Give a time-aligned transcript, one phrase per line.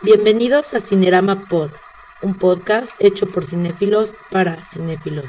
[0.00, 1.72] Bienvenidos a Cinerama Pod,
[2.22, 5.26] un podcast hecho por cinéfilos para cinéfilos.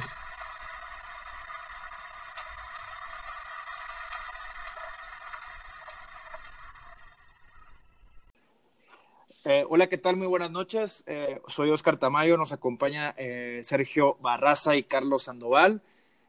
[9.43, 10.17] Eh, hola, ¿qué tal?
[10.17, 11.03] Muy buenas noches.
[11.07, 15.81] Eh, soy Oscar Tamayo, nos acompaña eh, Sergio Barraza y Carlos Sandoval.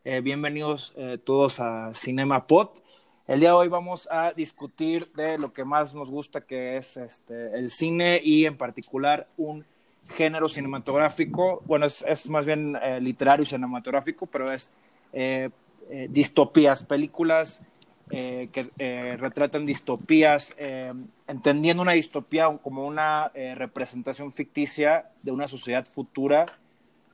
[0.02, 0.94] bienvenidos
[1.26, 2.70] todos a Cinema Pod.
[3.30, 6.96] El día de hoy vamos a discutir de lo que más nos gusta, que es
[6.96, 9.64] este, el cine y en particular un
[10.08, 11.62] género cinematográfico.
[11.64, 14.72] Bueno, es, más bien eh, literario y cinematográfico, pero es
[15.12, 15.48] eh,
[15.90, 17.62] eh, distopías, películas
[18.08, 20.52] que retratan distopías,
[21.28, 26.46] entendiendo una distopía como una representación ficticia de una sociedad futura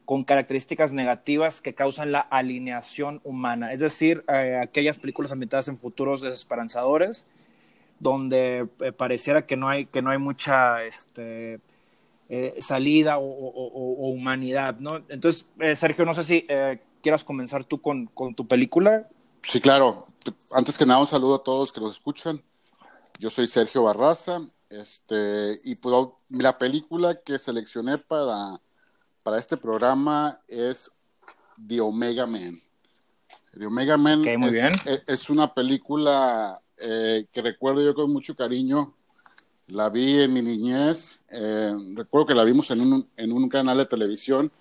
[0.06, 5.78] con características negativas que causan la alineación humana, es decir, eh, aquellas películas ambientadas en
[5.78, 7.26] futuros desesperanzadores,
[7.98, 11.60] donde eh, pareciera que no hay, que no hay mucha este,
[12.28, 13.24] eh, salida o,
[14.10, 15.02] humanidad, ¿no?
[15.08, 16.46] Entonces, Sergio, no sé si
[17.02, 19.08] quieras comenzar tú con, con, tu película.
[19.42, 20.06] Sí, claro.
[20.52, 22.40] Antes que nada, un saludo a todos que nos escuchan.
[23.18, 25.94] Yo soy Sergio Barraza, este, y pues,
[26.30, 28.60] la película que seleccioné para
[29.26, 30.88] para este programa es
[31.66, 32.62] The Omega Man.
[33.58, 38.94] The Omega Man e, es, una película eh, que recuerdo yo con mucho cariño.
[39.66, 41.18] La vi en mi niñez.
[41.28, 44.52] Eh, recuerdo que la vimos en un, en un canal de televisión,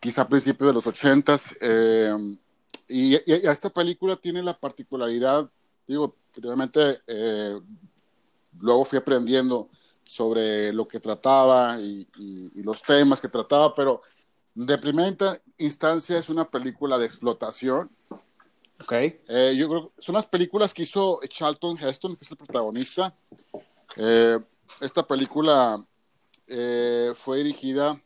[0.00, 1.54] quizá a principios de los ochentas.
[1.60, 2.12] Eh,
[2.88, 3.14] y,
[3.46, 5.48] esta película tiene la particularidad,
[5.86, 7.02] digo, realmente
[8.58, 9.68] luego fui aprendiendo
[10.08, 12.08] sobre lo que trataba y,
[12.62, 14.00] los temas que trataba, pero
[14.54, 17.90] de primera instancia es una película de explotación.
[18.82, 18.92] Ok.
[18.92, 23.14] Eh, yo creo son las películas que hizo Charlton Heston, que es el protagonista.
[23.96, 24.38] Eh,
[24.80, 25.78] esta película
[26.46, 28.00] eh, fue dirigida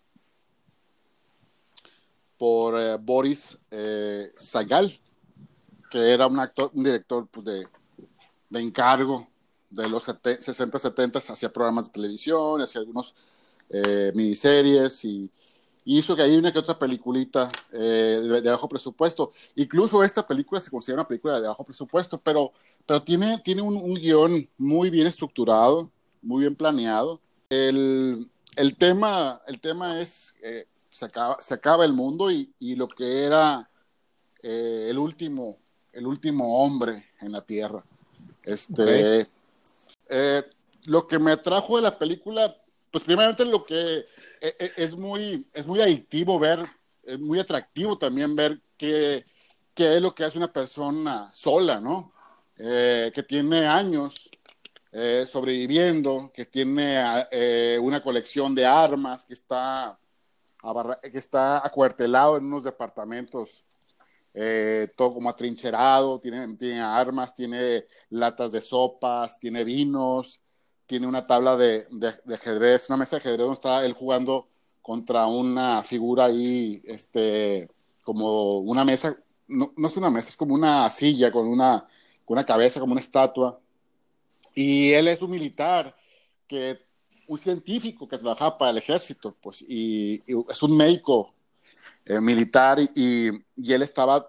[2.36, 3.56] por Boris
[4.36, 4.98] Sagal,
[5.88, 7.68] que era un actor, un director pues, de,
[8.50, 9.28] de encargo
[9.72, 13.14] de los 60, 70 hacía programas de televisión, hacía algunos
[13.70, 15.30] eh, miniseries y,
[15.84, 19.32] hizo que hay una que otra peliculita eh, de, bajo presupuesto.
[19.56, 22.52] Incluso esta película se considera una película de bajo presupuesto, pero,
[22.86, 25.90] pero tiene, tiene un, guion muy bien estructurado,
[26.20, 27.20] muy bien planeado.
[27.50, 32.76] El, el tema, el tema es, eh, se, acaba, se acaba el mundo y, y
[32.76, 33.68] lo que era
[34.40, 35.58] el, último,
[35.92, 37.84] el último hombre en la Tierra.
[38.44, 39.28] Este,
[40.08, 40.42] eh,
[40.84, 42.56] lo que me atrajo de la película,
[42.90, 44.06] pues primeramente lo que eh,
[44.40, 46.64] eh, es, muy, es muy adictivo ver,
[47.02, 49.24] es muy atractivo también ver qué,
[49.74, 52.12] qué es lo que hace una persona sola, ¿no?
[52.54, 54.30] que tiene años
[55.26, 57.26] sobreviviendo, que tiene
[57.80, 59.98] una colección de armas, que está,
[61.02, 63.64] que está acuartelado en unos departamentos
[64.34, 70.40] eh, todo como atrincherado, tiene, tiene armas, tiene latas de sopas, tiene vinos,
[70.86, 74.48] tiene una tabla de, de, ajedrez, una mesa de ajedrez donde está él jugando
[74.80, 77.68] contra una figura ahí, este,
[78.02, 79.16] como una mesa,
[79.48, 81.86] no, no es una mesa, es como una silla con una,
[82.24, 83.60] con una cabeza, como una estatua.
[84.54, 85.96] Y él es un militar,
[86.46, 86.80] que,
[87.28, 91.34] un científico que trabajaba para el ejército, pues, y es un médico
[92.04, 94.28] eh, militar y, y, él estaba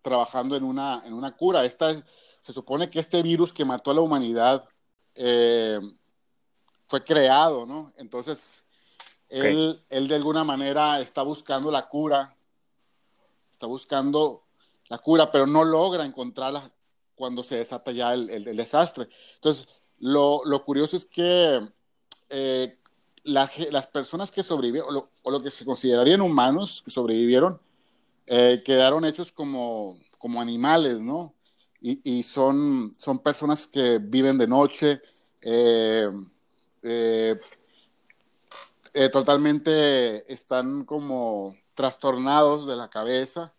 [0.00, 1.64] trabajando en una, en una cura.
[1.64, 2.02] Esta,
[2.40, 4.68] se supone que este virus que mató a la humanidad
[5.14, 5.80] eh,
[6.88, 7.92] fue creado, ¿no?
[7.96, 8.64] Entonces,
[9.28, 12.36] él, él de alguna manera está buscando la cura,
[13.50, 14.44] está buscando
[14.88, 16.70] la cura, pero no logra encontrarla
[17.14, 19.08] cuando se desata ya el, el, desastre.
[19.36, 19.68] Entonces,
[19.98, 21.66] lo, lo, curioso es que
[22.28, 22.78] eh,
[23.24, 27.60] las personas que sobrevivieron, o lo, que se considerarían humanos que sobrevivieron,
[28.26, 31.34] eh, quedaron hechos como, como animales, ¿no?
[31.80, 35.00] Y, y, son, son personas que viven de noche,
[35.40, 36.08] eh,
[36.82, 37.38] eh,
[39.12, 43.52] totalmente están como trastornados de la cabeza.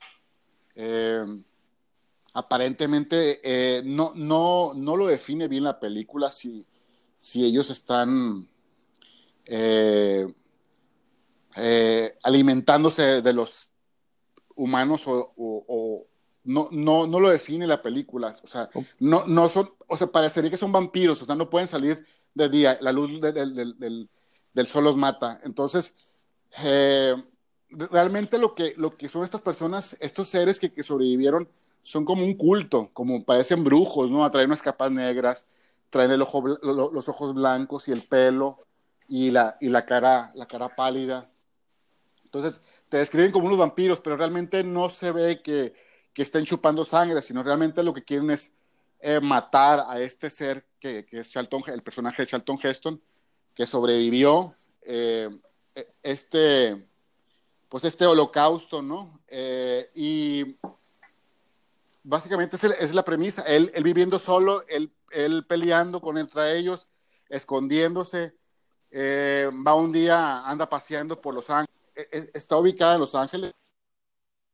[2.33, 6.66] aparentemente no, no, no lo define bien la película si,
[7.19, 8.48] si ellos están
[9.45, 10.28] eh,
[11.56, 13.69] eh, alimentándose de los
[14.56, 16.07] humanos o,
[16.45, 18.36] no, no, no lo define la película.
[18.44, 18.69] O sea,
[19.00, 22.50] no, no son, o sea, parecería que son vampiros, o sea, no pueden salir de
[22.50, 24.10] día, la luz del,
[24.68, 25.40] sol los mata.
[25.44, 25.95] Entonces,
[26.63, 27.16] eh,
[27.69, 31.48] realmente lo que, lo que son estas personas, estos seres que, que, sobrevivieron,
[31.81, 34.30] son como un culto, como parecen brujos, ¿no?
[34.30, 35.45] Traen unas capas negras,
[35.90, 38.60] traen el ojo, los ojos blancos y el pelo,
[39.07, 41.27] y la, y la, cara, la cara pálida.
[42.23, 45.73] Entonces, te describen como unos vampiros, pero realmente no se ve que,
[46.13, 48.51] que estén chupando sangre, sino realmente lo que quieren es
[49.00, 53.01] eh, matar a este ser que, que, es Charlton, el personaje de Charlton Heston,
[53.53, 55.29] que sobrevivió eh,
[56.01, 56.88] este,
[57.69, 59.19] pues este holocausto, ¿no?
[59.27, 60.57] Eh, y
[62.03, 66.88] básicamente esa es la premisa, él, él viviendo solo, él, él, peleando contra ellos,
[67.29, 68.35] escondiéndose,
[68.95, 73.16] eh, va un día, anda paseando por Los Ángeles, e, e, está ubicada en Los
[73.16, 73.51] Ángeles,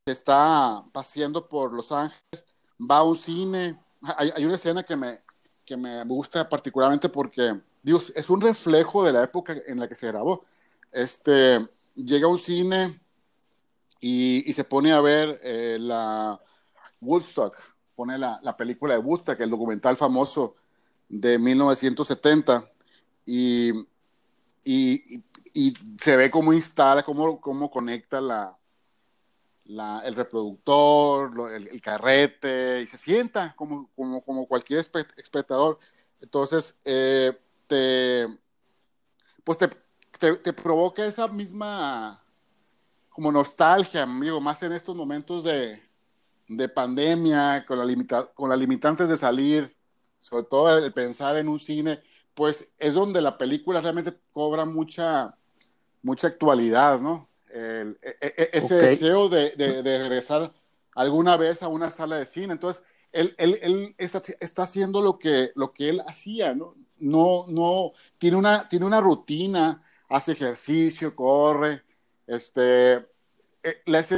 [0.05, 2.45] está paseando por Los Ángeles,
[2.79, 5.19] va a un cine, hay, hay una escena que me,
[5.65, 9.95] que me gusta particularmente porque, Dios, es un reflejo de la época en la que
[9.95, 10.45] se grabó.
[10.89, 11.59] Este,
[11.95, 12.97] llega a un cine
[13.99, 16.39] y, y se pone a ver eh, la
[17.01, 17.57] Woodstock,
[17.93, 20.55] pone la, la, película de Woodstock, el documental famoso
[21.09, 22.71] de 1970,
[23.25, 23.73] y,
[24.63, 25.23] y,
[25.99, 28.57] se ve cómo instala, cómo, cómo conecta la,
[30.03, 35.79] el reproductor, el, carrete, y se sienta como, como, como cualquier espectador.
[36.21, 38.27] Entonces, eh, te,
[39.43, 39.69] pues te,
[40.17, 42.23] te, te, provoca esa misma
[43.09, 45.81] como nostalgia, amigo, más en estos momentos de,
[46.47, 49.75] de pandemia, con, la limita, con las limitantes de salir,
[50.19, 52.01] sobre todo el pensar en un cine,
[52.39, 55.35] pues es donde la película realmente cobra mucha,
[56.01, 57.27] mucha actualidad, ¿no?
[57.49, 58.87] El, e, e, ese okay.
[58.87, 60.53] deseo de, de, de, regresar
[60.95, 62.53] alguna vez a una sala de cine.
[62.53, 62.81] Entonces,
[63.11, 66.75] él, él, él está, está, haciendo lo que, lo que él hacía, ¿no?
[66.97, 71.83] No, no, tiene una, tiene una rutina, hace ejercicio, corre,
[72.25, 73.05] este,
[73.63, 74.15] eh, les,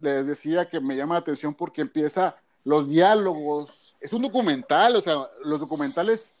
[0.00, 5.00] les decía que me llama la atención porque empieza los diálogos, es un documental, o
[5.00, 6.34] sea, los documentales,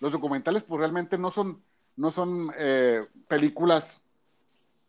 [0.00, 1.62] los documentales pues realmente no son,
[1.96, 4.02] no son eh, películas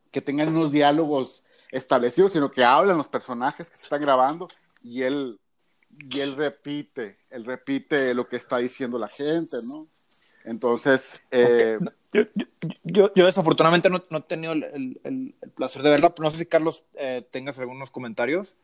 [0.09, 4.49] que tengan unos diálogos establecidos, sino que hablan los personajes que se están grabando
[4.81, 5.39] y él,
[5.89, 9.87] y él repite, él repite lo que está diciendo la gente, ¿no?
[10.43, 11.77] Entonces, eh,
[12.11, 12.23] yo,
[12.83, 16.39] yo, yo, desafortunadamente no, no he tenido el, el, placer de verla, pero no sé
[16.39, 18.55] si Carlos eh, tengas algunos comentarios.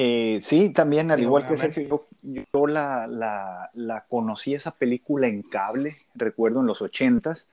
[0.00, 5.26] Eh, sí, también, al igual que Sergio, yo, yo la, la, la, conocí esa película
[5.26, 7.48] en cable, recuerdo en los ochentas,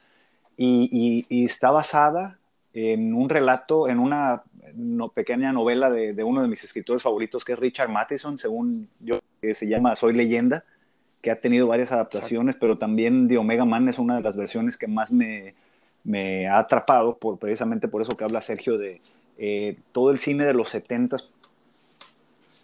[0.56, 2.38] y, y, y está basada
[2.76, 4.44] en un relato, en una
[4.76, 8.90] no, pequeña novela de, de, uno de mis escritores favoritos, que es Richard Matheson, según
[9.00, 10.66] yo, que se llama Soy leyenda,
[11.24, 12.60] que ha tenido varias adaptaciones, Exacto.
[12.60, 15.56] pero también de Omega Man es una de las versiones que más me,
[16.04, 19.02] me ha atrapado, por, precisamente por eso que habla Sergio de
[19.40, 21.18] eh, todo el cine de los 70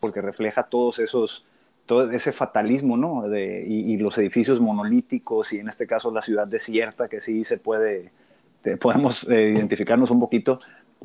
[0.02, 1.46] porque refleja todos esos,
[1.86, 3.30] todo ese fatalismo, ¿no?
[3.30, 7.46] De, y, y, los edificios monolíticos y en este caso la ciudad desierta, que sí
[7.46, 8.12] se puede,
[8.62, 10.60] te, podemos eh, identificarnos un poquito,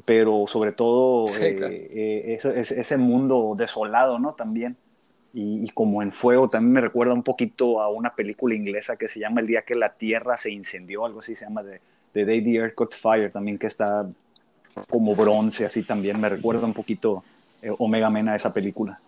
[0.04, 1.72] pero sobre todo sí, claro.
[1.72, 4.34] eh, ese, ese, mundo desolado, ¿no?
[4.34, 4.76] También.
[5.32, 9.06] Y, y, como en fuego, también me recuerda un poquito a una película inglesa que
[9.06, 11.80] se llama El día que la Tierra se incendió, algo así se llama, de,
[12.16, 14.08] The Day the Earth Caught Fire, también que está
[14.88, 17.45] como bronce, así también, me recuerda un poquito eh,
[17.78, 19.00] Omega Men a esa película.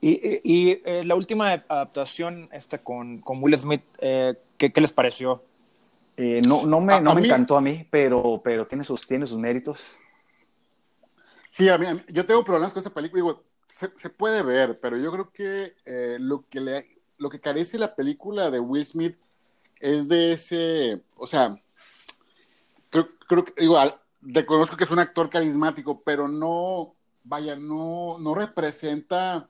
[0.00, 4.80] Y, y, y eh, la última adaptación esta con, con Will Smith, eh, ¿qué, ¿qué,
[4.80, 5.42] les pareció?
[6.16, 8.84] Eh, no, no me, a, no a me mí, encantó a mí, pero, pero tiene,
[8.84, 9.80] sus, tiene sus méritos.
[11.50, 13.22] Sí, a mí, a mí, yo tengo problemas con esa película.
[13.22, 16.84] Digo, se, se puede ver, pero yo creo que eh, lo que le,
[17.18, 19.16] lo que carece la película de Will Smith
[19.80, 21.56] es de ese, o sea,
[22.90, 28.34] creo, creo que igual, reconozco que es un actor carismático, pero no, vaya, no, no
[28.34, 29.48] representa,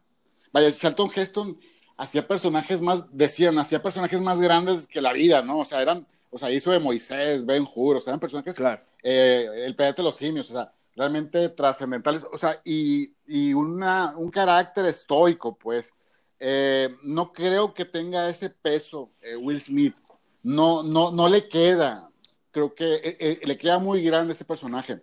[0.52, 1.58] vaya, Charlton Heston
[1.96, 5.58] hacía personajes más, decían, hacía personajes más grandes que la vida, ¿no?
[5.60, 8.82] O sea, eran, o sea, hizo de Moisés, Ben Hur, o sea, eran personajes, claro.
[9.02, 14.16] eh, el planeta de los simios, o sea, realmente trascendentales, o sea, y, y una,
[14.16, 15.92] un carácter estoico, pues.
[16.38, 19.96] Eh, no creo que tenga ese peso eh, Will Smith.
[20.42, 22.10] No, no, no le queda.
[22.56, 25.02] Creo que eh, le queda muy grande ese personaje.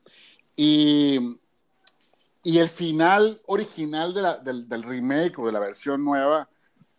[0.56, 1.38] Y,
[2.42, 6.50] y el final original de la, del, del, remake o de la versión nueva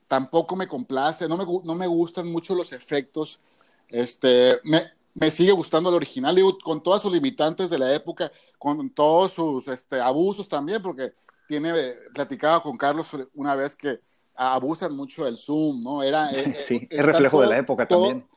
[0.06, 1.26] tampoco me complace.
[1.26, 3.40] No me, no me gustan mucho los efectos.
[3.88, 8.30] Este, me, me sigue gustando el original, digo, con todas sus limitantes de la época,
[8.56, 11.14] con todos sus este, abusos también, porque
[11.48, 11.72] tiene,
[12.14, 13.98] platicaba con Carlos una vez que
[14.36, 16.00] abusan mucho del Zoom, ¿no?
[16.00, 18.28] Era, eh, sí, es reflejo todo, de la época todo, también.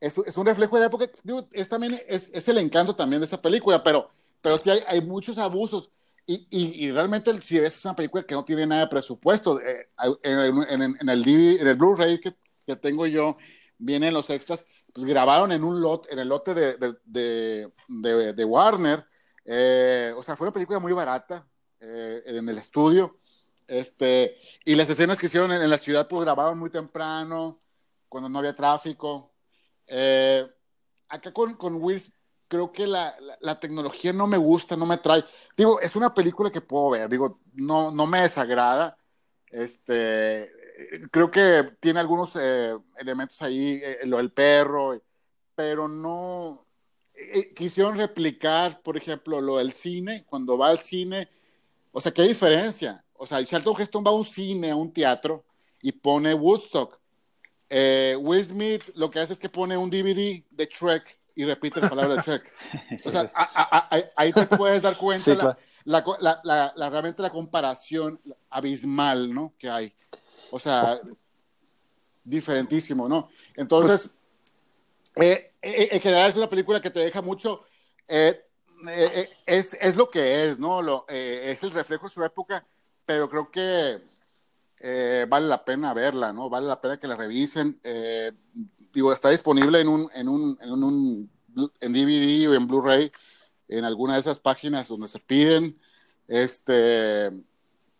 [0.00, 3.20] Es, es, un reflejo de la época, digo, es también, es, es, el encanto también
[3.20, 4.10] de esa película, pero,
[4.42, 5.90] pero sí hay, hay muchos abusos.
[6.26, 9.60] Y, y, y, realmente, si ves, es una película que no tiene nada de presupuesto.
[9.60, 9.88] Eh,
[10.22, 10.62] en, en,
[11.00, 11.26] en, el,
[11.60, 12.34] en el Blu-ray que,
[12.66, 13.36] que tengo yo,
[13.78, 19.06] vienen los extras, pues grabaron en un lot, en el lote de, de, Warner.
[19.44, 21.46] Eh, o sea, fue una película muy barata
[21.80, 23.18] eh, en el estudio.
[23.66, 27.58] Este, y las escenas que hicieron en, la ciudad, pues grabaron muy temprano,
[28.08, 29.32] cuando no había tráfico.
[29.86, 30.46] Eh,
[31.08, 31.80] acá con, con
[32.48, 35.24] creo que la, la, tecnología no me gusta, no me trae.
[35.56, 38.96] Digo, es una película que puedo ver, digo, no, no me desagrada.
[39.50, 40.50] Este,
[41.10, 45.00] creo que tiene algunos eh, elementos ahí, eh, lo del perro,
[45.54, 46.66] pero no.
[47.54, 51.30] Quisieron replicar, por ejemplo, lo del cine, cuando va al cine,
[51.92, 53.02] o sea, ¿qué diferencia?
[53.14, 55.44] O sea, Charlton Heston va a un cine, a un teatro,
[55.80, 57.00] y pone Woodstock.
[57.70, 61.88] Will Smith lo que hace es que pone un DVD de Trek y repite la
[61.88, 62.52] palabra de Trek.
[63.04, 63.32] O sea,
[64.16, 68.20] ahí te puedes dar cuenta la, la, la, realmente la comparación
[68.50, 69.54] abismal, ¿no?
[69.58, 69.92] Que hay.
[70.50, 71.00] O sea,
[72.24, 73.30] diferentísimo, ¿no?
[73.54, 74.14] Entonces,
[75.14, 77.62] eh, eh, en general es una película que te deja mucho,
[78.08, 78.42] eh,
[79.46, 80.82] es, es, lo que es, ¿no?
[80.82, 82.66] Lo, es el reflejo de su época,
[83.06, 84.00] pero creo que
[84.80, 86.48] vale la pena verla, ¿no?
[86.48, 87.80] Vale la pena que la revisen.
[88.92, 91.30] digo, está disponible en un, en un, en un
[91.80, 93.12] en DVD o en Blu-ray
[93.68, 95.78] en alguna de esas páginas donde se piden.
[96.28, 97.30] Este,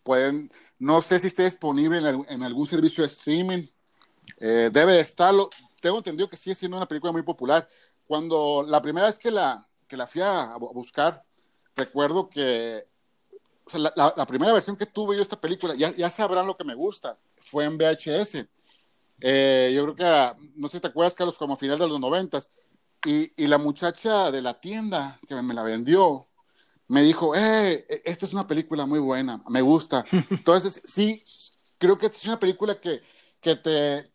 [0.02, 3.66] pueden, no sé si esté disponible en, algún servicio de streaming.
[4.38, 5.50] Eh, debe de estarlo.
[5.80, 7.68] Tengo entendido que sigue siendo una película muy popular.
[8.06, 11.24] Cuando la primera vez que la, que la fui a, buscar,
[11.74, 12.86] recuerdo que
[13.74, 16.74] la, primera versión que tuve yo de esta película, ya, ya sabrán lo que me
[16.74, 18.46] gusta, fue en VHS.
[19.20, 22.00] Eh, yo creo que, no sé si te acuerdas, Carlos, como a final de los
[22.00, 22.50] noventas,
[23.04, 26.26] y, y, la muchacha de la tienda que me la vendió,
[26.88, 30.04] me dijo, eh, e, esta es una película muy buena, me gusta.
[30.30, 31.22] Entonces, sí,
[31.78, 33.02] creo que es una película que,
[33.40, 34.10] que te,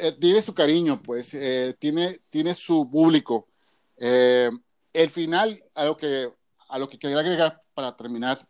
[0.00, 3.48] eh, tiene su cariño, pues, eh, tiene, tiene su público.
[3.96, 4.50] Eh,
[4.92, 6.32] el final, a lo que,
[6.68, 8.48] a lo que quería agregar para terminar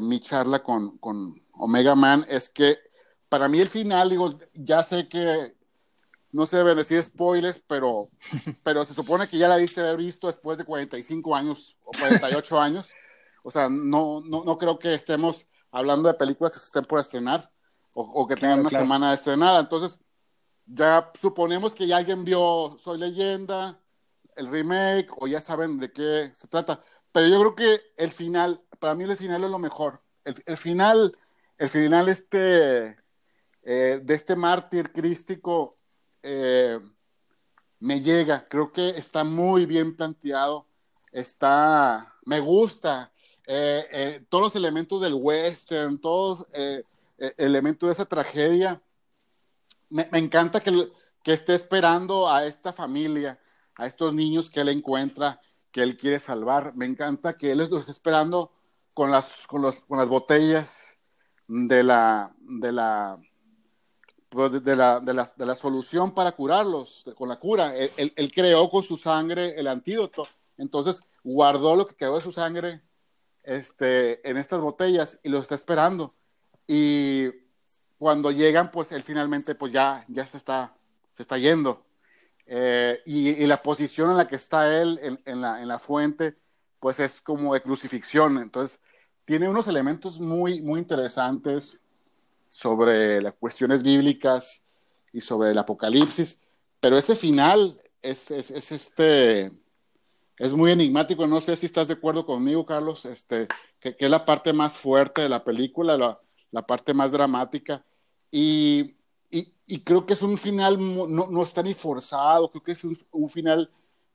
[0.00, 2.78] mi charla con, con Omega Man, es que
[3.28, 5.54] para mí el final, digo, ya sé que
[6.30, 8.10] no se deben decir spoilers, pero,
[8.62, 12.60] pero se supone que ya la diste haber visto después de 45 años o 48
[12.60, 12.92] años.
[13.42, 17.00] O sea, no, no, no creo que estemos hablando de películas que se estén por
[17.00, 17.50] estrenar
[17.94, 19.58] o, que tengan una semana de estrenada.
[19.58, 19.98] Entonces,
[20.66, 23.80] ya suponemos que ya alguien vio Soy Leyenda,
[24.36, 26.82] el remake, o ya saben de qué se trata.
[27.10, 30.00] Pero yo creo que el final, para mí el final es lo mejor.
[30.24, 31.16] El, final,
[31.56, 32.96] el final este,
[33.62, 35.74] eh, de este mártir crístico
[36.22, 36.78] eh,
[37.80, 40.66] me llega, creo que está muy bien planteado,
[41.12, 43.12] está, me gusta,
[43.46, 46.46] eh, todos los elementos del western, todos
[47.36, 48.82] elementos de esa tragedia,
[49.88, 50.92] me, encanta que,
[51.22, 53.40] que esté esperando a esta familia,
[53.76, 55.40] a estos niños que él encuentra,
[55.72, 58.52] que él quiere salvar, me encanta que él los esté esperando
[58.98, 60.96] con las, con, los, con las botellas
[61.46, 63.16] de la, de la
[64.28, 67.76] pues, de, la, de, la, de la solución para curarlos, con la cura.
[67.76, 70.26] Él, él, creó con su sangre el antídoto.
[70.56, 72.82] Entonces guardó lo que quedó de su sangre
[73.44, 76.12] este, en estas botellas y lo está esperando.
[76.66, 77.28] Y
[77.98, 80.76] cuando llegan, pues él finalmente pues ya, ya se, está,
[81.12, 81.86] se está yendo.
[82.46, 85.78] Eh, y, y, la posición en la que está él en, en, la, en la
[85.78, 86.36] fuente,
[86.80, 88.38] pues es como de crucifixión.
[88.38, 88.80] Entonces,
[89.28, 91.78] tiene unos elementos muy, muy interesantes
[92.48, 94.62] sobre las cuestiones bíblicas
[95.12, 96.40] y sobre el apocalipsis,
[96.80, 99.52] pero ese final es, es, este,
[100.38, 104.24] es muy enigmático, no sé si estás de acuerdo conmigo, Carlos, este, que, es la
[104.24, 106.18] parte más fuerte de la película, la,
[106.50, 107.84] la parte más dramática,
[108.30, 108.96] y,
[109.30, 112.82] y, y, creo que es un final, no, no está ni forzado, creo que es
[112.82, 113.70] un, un final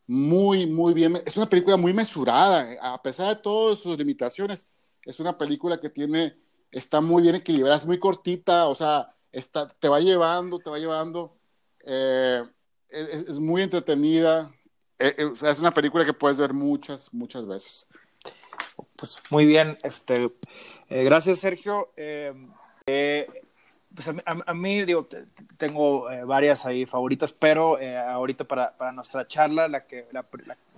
[0.07, 4.72] muy, muy bien, es una película muy mesurada, a pesar de todas sus limitaciones,
[5.05, 6.35] es una película que tiene
[6.73, 10.79] está muy bien equilibrada, es muy cortita, o sea, está, te va llevando, te va
[10.79, 11.35] llevando,
[11.85, 12.43] eh,
[12.89, 14.51] es, muy entretenida,
[14.99, 17.87] eh, eh, es una película que puedes ver muchas, muchas veces.
[18.95, 20.31] Pues muy bien, este,
[20.89, 21.91] gracias Sergio.
[23.95, 25.07] pues a, mí, digo,
[25.57, 30.25] tengo varias ahí favoritas, pero ahorita para, para, nuestra charla, la que, la,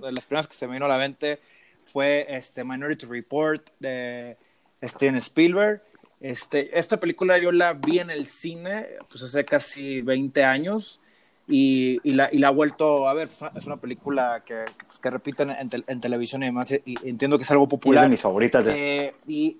[0.01, 1.39] de las primeras que se me vino a la mente
[1.85, 4.37] fue este Minority Report de
[4.83, 5.81] Steven Spielberg.
[6.19, 10.99] Este, esta película yo la vi en el cine pues hace casi 20 años
[11.47, 13.27] y, y, la, y la he vuelto a ver.
[13.55, 17.43] Es una, película que, pues, que repiten en, en, televisión y demás y entiendo que
[17.43, 18.03] es algo popular.
[18.03, 18.67] es de mis favoritas.
[18.67, 19.57] Eh, y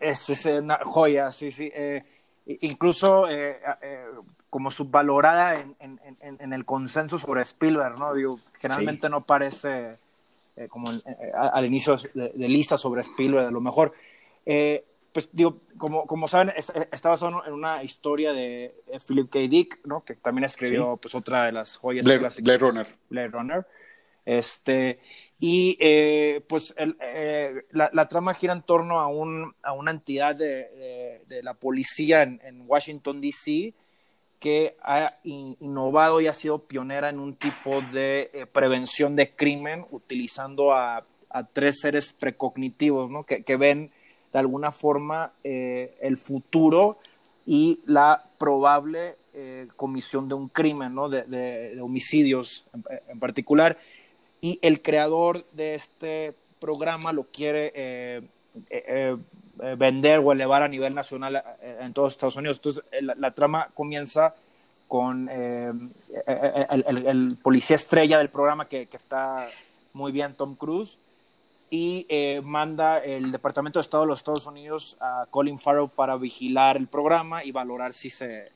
[0.00, 1.70] es, es, una joya, sí, sí.
[1.74, 2.04] Eh,
[2.46, 4.04] incluso eh, eh,
[4.50, 8.14] como subvalorada en, en, en, el consenso sobre Spielberg, ¿no?
[8.14, 9.98] Digo, generalmente no parece
[10.56, 10.90] eh, como
[11.34, 13.92] al inicio de, lista sobre Spielberg, a lo mejor.
[15.12, 18.74] pues digo, como, como saben, está basado en una historia de
[19.06, 19.38] Philip K.
[19.40, 20.04] Dick, ¿no?
[20.04, 22.44] Que también escribió pues otra de las joyas Blade, clásicas.
[22.44, 22.86] Blade Runner.
[23.08, 23.66] Blade Runner.
[24.26, 24.98] Este,
[25.38, 31.22] y eh, pues eh, la, trama gira en torno a, un, a una entidad de,
[31.26, 33.72] de, la policía en, en Washington, D.C.,
[34.40, 39.86] que ha innovado y ha sido pionera en un tipo de eh, prevención de crimen
[39.90, 41.04] utilizando a,
[41.52, 43.24] tres seres precognitivos, ¿no?
[43.24, 43.90] que, que, ven
[44.32, 46.98] de alguna forma el futuro
[47.44, 49.16] y la probable
[49.76, 51.10] comisión de un crimen, ¿no?
[51.10, 52.66] de, de homicidios
[53.08, 53.76] en, particular
[54.40, 58.22] y el creador de este programa lo quiere eh,
[58.70, 59.16] eh, eh,
[59.76, 62.58] vender o elevar a nivel nacional en todos Estados Unidos.
[62.58, 64.34] Entonces, la, trama comienza
[64.88, 69.48] con el, policía estrella del programa que, está
[69.92, 70.98] muy bien, Tom Cruise,
[71.70, 72.06] y
[72.44, 76.86] manda el Departamento de Estado de los Estados Unidos a Colin Farrell para vigilar el
[76.86, 78.52] programa y valorar si se,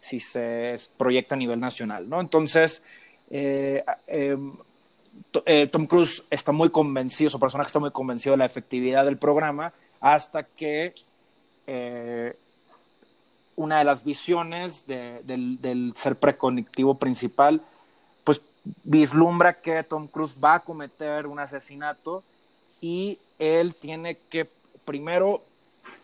[0.00, 2.08] si se proyecta a nivel nacional.
[2.08, 2.20] ¿no?
[2.20, 2.82] Entonces,
[3.30, 3.84] eh,
[5.70, 9.72] Tom Cruise está muy convencido, su personaje está muy convencido de la efectividad del programa,
[10.02, 10.92] hasta que
[11.68, 12.36] eh,
[13.54, 17.62] una de las visiones del, ser preconectivo principal,
[18.24, 18.42] pues
[18.82, 22.24] vislumbra que Tom Cruise va a cometer un asesinato
[22.80, 24.48] y él tiene que
[24.84, 25.42] primero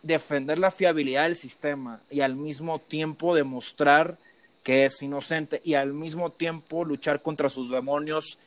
[0.02, 4.16] defender la fiabilidad del sistema y al mismo tiempo demostrar
[4.62, 8.38] que es inocente y al mismo tiempo luchar contra sus demonios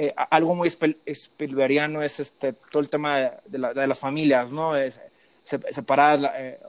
[0.00, 4.76] eh, algo muy Spielbergiano es este, todo el tema de, las familias, ¿no?
[4.76, 5.00] Es,
[5.42, 6.60] separadas, eh,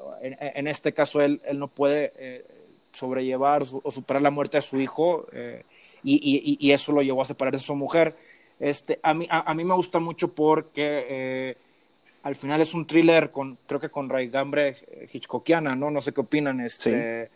[0.56, 2.46] en, este caso él, él no puede eh,
[2.92, 5.28] sobrellevar o superar la muerte de su hijo
[6.02, 8.16] y, y, eso lo llevó a separarse de su mujer.
[8.60, 11.56] Este, a, mí, a, mí me gusta mucho porque
[12.24, 14.76] al final es un thriller con, creo que con raigambre
[15.14, 15.92] hitchcockiana, ¿no?
[15.92, 16.62] No sé qué opinan.
[16.62, 17.30] Este,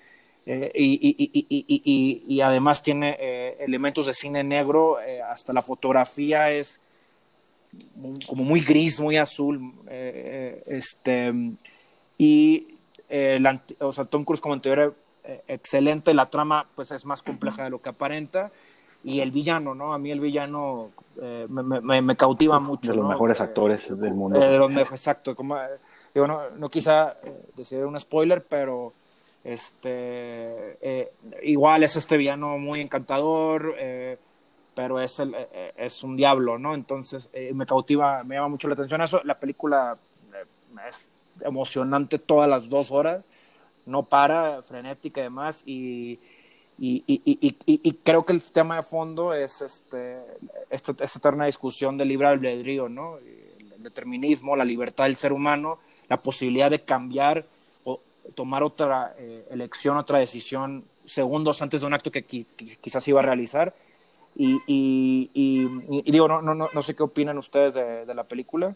[0.45, 6.81] eh, y, además tiene eh, elementos de cine negro, eh, hasta la fotografía es
[8.27, 9.73] como muy gris, muy azul.
[9.87, 11.33] este,
[12.17, 12.67] y
[13.79, 14.95] o sea, Tom Cruise como anterior
[15.47, 18.51] excelente, la trama pues es más compleja de lo que aparenta.
[19.05, 19.93] Y el villano, ¿no?
[19.93, 20.91] A mí el villano
[21.49, 22.91] me, me, cautiva mucho.
[22.91, 24.39] De los mejores actores del mundo.
[24.39, 25.35] de los mejores, exacto.
[25.35, 25.57] Como,
[26.13, 27.17] digo, no, no quizá
[27.55, 28.93] decir un spoiler, pero
[29.43, 31.11] este, eh,
[31.43, 34.17] igual es este villano muy encantador, eh,
[34.73, 36.73] pero es, el, eh, es un diablo, ¿no?
[36.73, 39.21] Entonces me cautiva, me llama mucho la atención eso.
[39.23, 39.97] La película
[40.89, 41.09] es
[41.41, 43.25] emocionante todas las dos horas,
[43.85, 46.19] no para, frenética y demás, y,
[46.79, 50.19] y, y, y, creo que el tema de fondo es este,
[50.69, 53.17] esta, esta eterna discusión del libre albedrío, ¿no?
[53.17, 57.45] El determinismo, la libertad del ser humano, la posibilidad de cambiar
[58.35, 63.23] tomar otra eh, elección, otra decisión segundos antes de un acto que, quizás iba a
[63.23, 63.73] realizar.
[64.35, 68.75] Y, y, digo, no, no, no, sé qué opinan ustedes de, la película.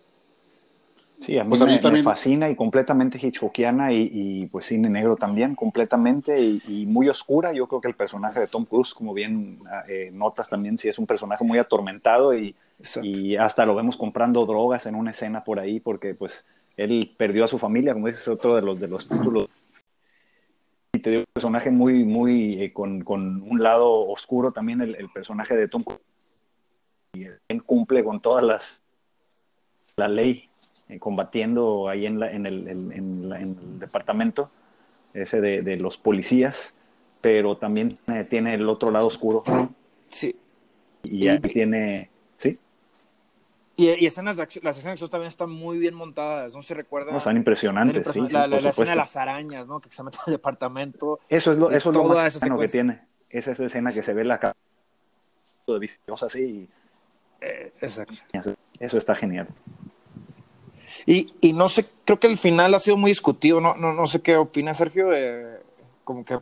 [1.20, 2.06] Sí, a mí, pues me, también...
[2.06, 7.54] fascina y completamente hitchcockiana y, pues cine negro también, completamente y, muy oscura.
[7.54, 11.00] Yo creo que el personaje de Tom Cruise, como bien eh, notas también, sí es
[11.00, 12.56] un personaje muy atormentado y,
[13.02, 16.46] y hasta lo vemos comprando drogas en una escena por ahí porque pues
[16.78, 19.50] él perdió a su familia, como dices, otro de los, de los títulos.
[20.94, 24.96] Y te dio un personaje muy, muy, eh, con, con, un lado oscuro también, el,
[24.96, 25.84] el personaje de Tom
[27.14, 28.84] y él cumple con todas las,
[29.96, 30.50] la ley,
[30.88, 34.52] eh, combatiendo ahí en, la, en, el, en, en, el, departamento,
[35.14, 36.76] ese de, de, los policías,
[37.22, 37.96] pero también
[38.30, 39.44] tiene el otro lado oscuro.
[40.10, 40.36] Sí.
[41.04, 42.12] Y, y tiene
[43.80, 46.74] y, escenas de acción, las escenas de acción también están muy bien montadas, no se
[46.74, 47.12] recuerda.
[47.12, 48.22] No, están impresionantes, sí.
[48.32, 49.80] La, la, escena de las arañas, ¿no?
[49.80, 51.20] Que se mete al departamento.
[51.30, 53.02] Eso es lo, eso es lo más que tiene.
[53.30, 54.56] Esa es la escena que se ve la cara
[55.68, 56.68] de vistos así.
[57.40, 58.16] Eh, exacto.
[58.80, 59.48] Eso está genial.
[61.06, 64.08] Y, y no sé, creo que el final ha sido muy discutido, no, no, no
[64.08, 65.60] sé qué opina Sergio, de,
[66.04, 66.40] como que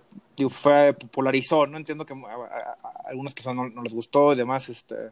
[0.50, 2.76] fue, popularizó, no entiendo que a,
[3.10, 5.12] algunas personas no, no les gustó y demás, este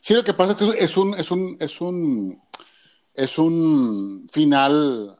[0.00, 2.42] Sí, lo que pasa es que es un, es un, es un,
[3.14, 5.18] es un final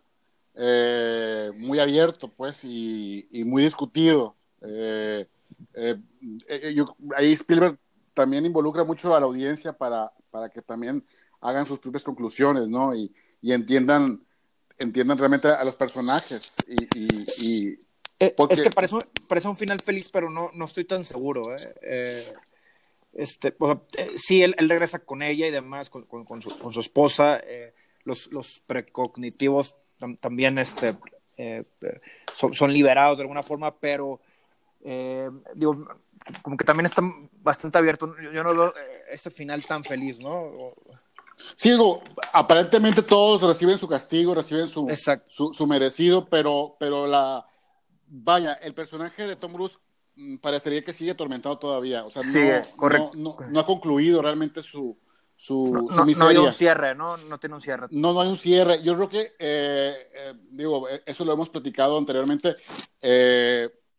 [0.55, 4.37] eh, muy abierto, pues, y, muy discutido.
[4.61, 5.27] Eh,
[5.75, 5.97] eh,
[7.17, 7.79] ahí Spielberg
[8.13, 11.05] también involucra mucho a la audiencia para, para que también
[11.41, 12.95] hagan sus propias conclusiones, ¿no?
[12.95, 14.21] Y, entiendan
[14.79, 17.79] entiendan realmente a los personajes y,
[18.19, 21.43] es que parece un, parece un final feliz, pero no, no estoy tan seguro.
[21.55, 22.33] ¿eh?
[23.19, 23.83] Eh este, o
[24.17, 27.41] sí, él, regresa con ella y demás, con, con, su, con su, esposa.
[28.05, 29.75] los, los precognitivos
[30.21, 30.97] también este,
[32.35, 34.21] son, son, liberados de alguna forma, pero
[35.55, 35.87] digo,
[36.43, 37.03] como que también está
[37.43, 38.15] bastante abierto.
[38.33, 38.75] Yo, no veo
[39.11, 40.75] este final tan feliz, ¿no?
[41.57, 42.01] Sí, digo,
[42.33, 44.87] aparentemente todos reciben su castigo, reciben su,
[45.29, 47.47] su, merecido, pero, pero la,
[48.07, 49.79] vaya, el personaje de Tom Cruise
[50.41, 52.23] parecería que sigue atormentado todavía, o sea,
[52.77, 54.97] no, no, ha concluido realmente su,
[55.37, 57.17] su, no, hay un cierre, ¿no?
[57.17, 57.87] No tiene un cierre.
[57.91, 58.83] No, no hay un cierre.
[58.83, 62.55] Yo creo que, eh, eh, digo, eh, eso lo hemos platicado anteriormente,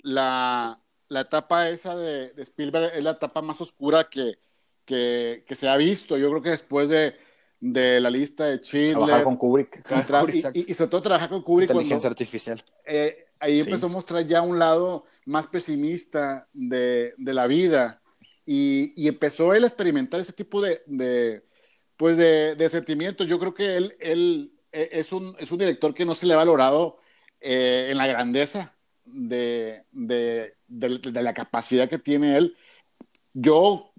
[0.02, 4.40] la, la etapa esa de, de, Spielberg es la etapa más oscura que,
[4.86, 6.18] que, que se ha visto.
[6.18, 7.16] Yo creo que después de
[7.60, 8.98] de la lista de Schindler.
[8.98, 9.84] Trabajar con Kubrick.
[10.54, 11.70] y, sobre todo trabajar con Kubrick.
[11.70, 12.64] Inteligencia artificial.
[12.86, 18.02] Eh, ahí empezó a mostrar ya un lado más pesimista de, de la vida.
[18.46, 21.46] Y, y, empezó él a experimentar ese tipo de, de
[21.98, 23.28] pues de, de, sentimientos.
[23.28, 26.34] Yo creo que él, él e, es, un, es un director que no se le
[26.34, 26.98] ha valorado
[27.42, 28.76] eh, en la grandeza
[29.06, 32.58] de, de, de, la capacidad que tiene él.
[33.34, 33.90] Yo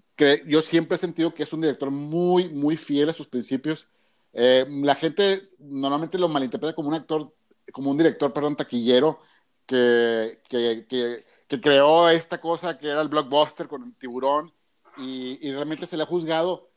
[0.47, 3.89] yo siempre he sentido que es un director muy, muy fiel a sus principios.
[4.33, 7.35] Eh, la gente normalmente lo malinterpreta como un actor,
[7.73, 9.19] como un director, perdón, taquillero,
[9.71, 14.53] que, que, que, creó esta cosa que era el blockbuster con el tiburón
[14.97, 16.69] y, y, realmente se le ha juzgado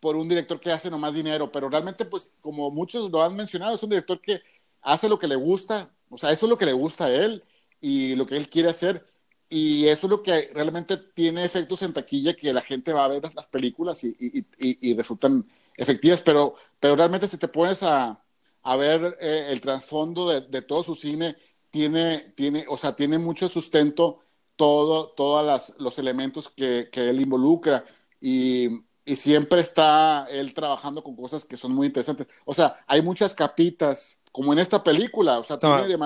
[0.00, 3.76] por un director que hace nomás dinero, pero realmente, pues, como muchos lo han mencionado,
[3.76, 4.42] es un director que
[4.80, 7.44] hace lo que le gusta, o sea, eso es lo que le gusta a él
[7.80, 9.06] y lo que él quiere hacer
[9.48, 13.08] y eso es lo que realmente tiene efectos en taquilla, que la gente va a
[13.08, 18.20] ver las películas y, y, y, resultan efectivas, pero, pero realmente si te pones a,
[18.62, 21.36] a ver eh, el trasfondo de, de, todo su cine,
[21.72, 24.20] tiene, tiene, o sea, tiene mucho sustento
[24.54, 27.84] todo, todos los elementos que, que él involucra
[28.20, 28.68] y,
[29.04, 32.28] y, siempre está él trabajando con cosas que son muy interesantes.
[32.44, 35.98] O sea, hay muchas capitas, como en esta película, o sea, tiene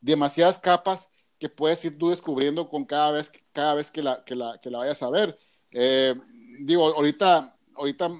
[0.00, 1.08] demasiadas capas
[1.38, 4.70] que puedes ir tú descubriendo con cada vez, cada vez que, la, que, la, que
[4.70, 5.38] la vayas a ver.
[5.70, 6.14] Eh,
[6.60, 8.10] digo, ahorita, ahorita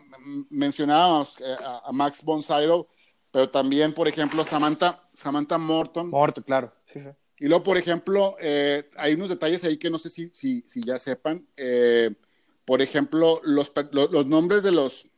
[0.50, 2.86] mencionábamos eh, a, Max von Sydow,
[3.32, 6.08] pero también, por ejemplo, Samantha, Samantha Morton.
[6.10, 6.72] Morton, claro.
[6.84, 7.08] Sí, sí.
[7.38, 10.84] Y luego, por ejemplo, eh, hay unos detalles ahí que no sé si, si, si
[10.84, 11.44] ya sepan.
[12.64, 15.08] por ejemplo, los, los, nombres de los,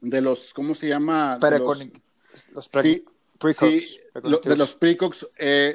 [0.00, 1.36] de los, ¿cómo se llama?
[1.40, 3.04] Los, los sí,
[3.52, 3.98] sí,
[4.44, 5.26] de los precox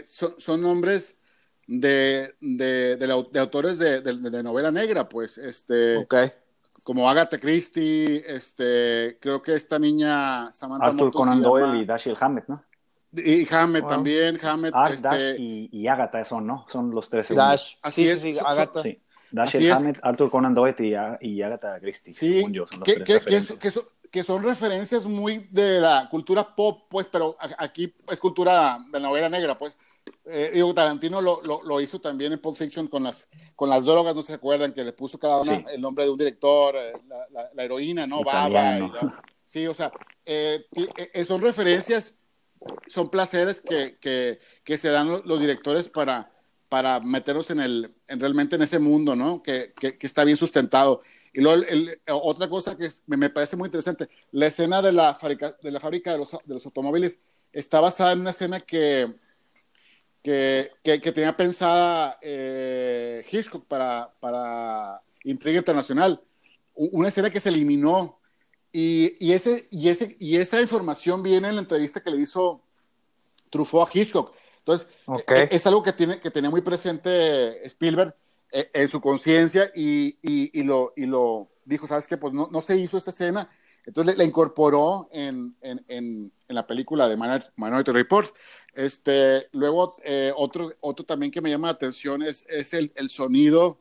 [0.07, 1.17] son, son nombres
[1.67, 6.05] de, de, de, autores de, de, novela negra, pues, este,
[6.83, 12.47] como Agatha Christie, este, creo que esta niña Samantha Arthur Conan Doyle y Dashiell Hammett,
[12.47, 12.63] ¿no?
[13.13, 14.73] Y Hammett también, Hammett.
[14.75, 15.07] Ah, este...
[15.07, 16.65] Dash y, y, Agatha son, ¿no?
[16.69, 17.27] Son los tres.
[17.35, 18.81] Dash, así es, sí, Agatha.
[18.81, 19.01] Sí.
[19.31, 20.75] Dashiell Hammett, Arthur Conan Doyle
[21.21, 24.43] y, y Agatha Christie, sí, yo, son los que, tres que, que, son, que son
[24.43, 29.77] referencias muy de la cultura pop, pues, pero aquí es cultura de novela negra, pues
[30.25, 34.15] eh, digo, Tarantino lo, lo, hizo también en Pulp Fiction con las, con las drogas,
[34.15, 37.49] no se acuerdan, que le puso cada una el nombre de un director, eh, la,
[37.53, 38.23] la, heroína, ¿no?
[38.23, 39.23] Baba.
[39.43, 39.91] sí, o sea,
[40.25, 40.65] eh,
[41.25, 42.17] son referencias,
[42.87, 46.31] son placeres que, que, que se dan los, directores para,
[46.69, 49.41] para meterlos en el, en realmente en ese mundo, ¿no?
[49.41, 51.01] Que, que, está bien sustentado.
[51.33, 51.63] Y luego,
[52.07, 56.11] otra cosa que me, parece muy interesante, la escena de la fábrica de, la fábrica
[56.11, 57.19] de, los, de los automóviles
[57.51, 59.15] está basada en una escena que
[60.23, 66.21] que, que, tenía pensada eh, Hitchcock para, para Intriga Internacional.
[66.75, 68.19] Una escena que se eliminó.
[68.71, 72.63] Y, y, ese, y, ese, y esa información viene en la entrevista que le hizo
[73.49, 74.33] Truffaut a Hitchcock.
[74.59, 74.87] Entonces,
[75.27, 78.15] e, es algo que, tiene, que tenía muy presente Spielberg
[78.51, 82.15] eh, en su conciencia y, y, y, lo, y lo dijo, ¿sabes qué?
[82.15, 83.49] Pues no, no se hizo esta escena
[83.85, 87.17] entonces la incorporó en, en, en, la película de
[87.55, 88.35] Minority Report.
[88.73, 93.09] Este, luego, eh, otro, otro también que me llama la atención es, es el, el
[93.09, 93.79] sonido,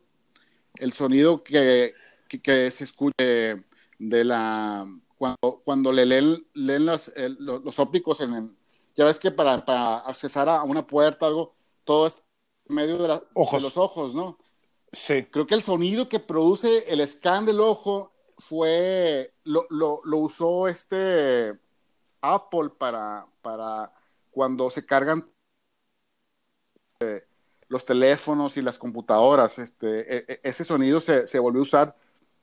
[0.77, 1.95] el sonido que,
[2.29, 4.87] que, se escucha de, la,
[5.19, 8.57] cuando, cuando le leen, leen los, los, ópticos en,
[8.97, 12.17] ya ves que para, para accesar a una puerta, algo, todo es
[12.69, 14.39] medio de, de los ojos, ¿no?
[14.93, 15.25] Sí.
[15.31, 20.69] Creo que el sonido que produce el scan del ojo fue, lo, lo, lo usó
[20.69, 21.59] este
[22.21, 23.93] Apple para, para
[24.31, 25.27] cuando se cargan
[27.01, 27.25] eh,
[27.69, 29.59] los teléfonos y las computadoras.
[29.59, 31.97] Este, e, e, ese sonido se, se, volvió a usar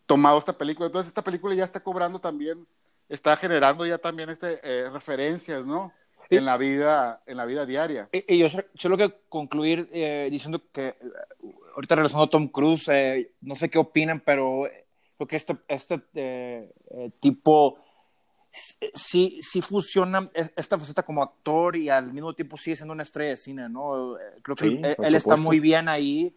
[0.05, 0.87] tomado esta película.
[0.87, 2.67] Entonces esta película ya está cobrando también,
[3.09, 5.93] está generando ya también este, eh, referencias, ¿no?
[6.29, 8.09] en la vida, en la vida diaria.
[8.11, 10.95] Y, yo solo que concluir eh, diciendo que eh,
[11.75, 14.69] ahorita regresando a Tom Cruise, eh, no sé qué opinan, pero
[15.17, 16.01] creo que este, este
[17.19, 17.79] tipo
[18.51, 23.31] sí, sí fusiona esta faceta como actor y al mismo tiempo sigue siendo una estrella
[23.31, 24.17] de cine, ¿no?
[24.41, 26.33] Creo que él, está muy bien ahí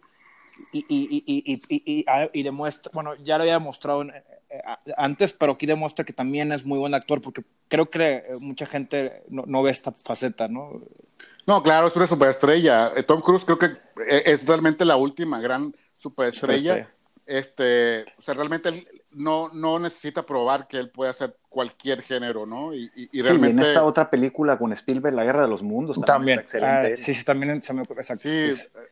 [0.73, 4.05] y, y, y, y, demuestra, bueno, ya lo había demostrado
[4.97, 9.23] antes, pero aquí demuestra que también es muy buen actor porque creo que mucha gente
[9.29, 10.81] no, no ve esta faceta, ¿no?
[11.47, 12.91] No, claro, es una superestrella.
[12.95, 16.89] Eh, Tom Cruise creo que eh, es realmente la última gran superestrella.
[17.25, 22.45] Este, o sea, realmente él no, no necesita probar que él puede hacer cualquier género,
[22.45, 22.73] ¿no?
[22.73, 23.61] Y, y, realmente...
[23.63, 26.93] Sí, en esta otra película con Spielberg, La Guerra de los Mundos, también, excelente.
[26.93, 28.27] Ah, sí, sí, también se me exacto.
[28.27, 28.51] Sí,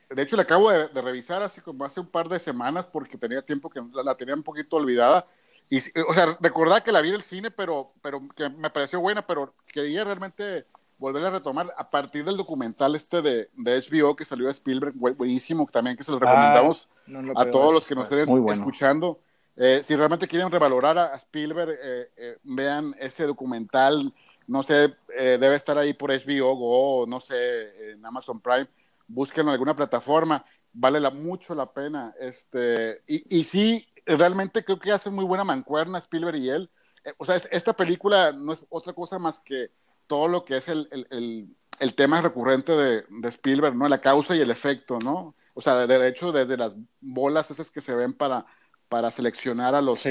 [0.09, 3.41] de hecho la acabo de, revisar así como hace un par de semanas porque tenía
[3.41, 5.25] tiempo que la, tenía un poquito olvidada.
[5.69, 8.99] Y, o sea, recordaba que la vi en el cine, pero, pero que me pareció
[8.99, 10.65] buena, pero quería realmente
[10.99, 14.93] volver a retomar a partir del documental este de, de HBO que salió de Spielberg,
[14.93, 16.89] buenísimo también, que se lo ah, recomendamos
[17.35, 19.17] a todos los que nos estén escuchando.
[19.55, 24.13] Eh, si realmente quieren revalorar a, Spielberg, eh, eh, vean ese documental,
[24.47, 28.67] no sé, debe estar ahí por HBO Go, no sé, en Amazon Prime,
[29.07, 32.13] búsquenlo en alguna plataforma, vale la, mucho la pena.
[32.19, 36.69] Este, y, y sí, realmente creo que hacen muy buena mancuerna Spielberg y él.
[37.17, 39.71] o sea, esta película no es otra cosa más que
[40.09, 43.87] todo lo que es el, el, el, tema recurrente de, de, Spielberg, ¿no?
[43.87, 45.35] La causa y el efecto, ¿no?
[45.53, 48.45] O sea, de, hecho, desde las bolas esas que se ven para,
[48.89, 50.03] para seleccionar a los,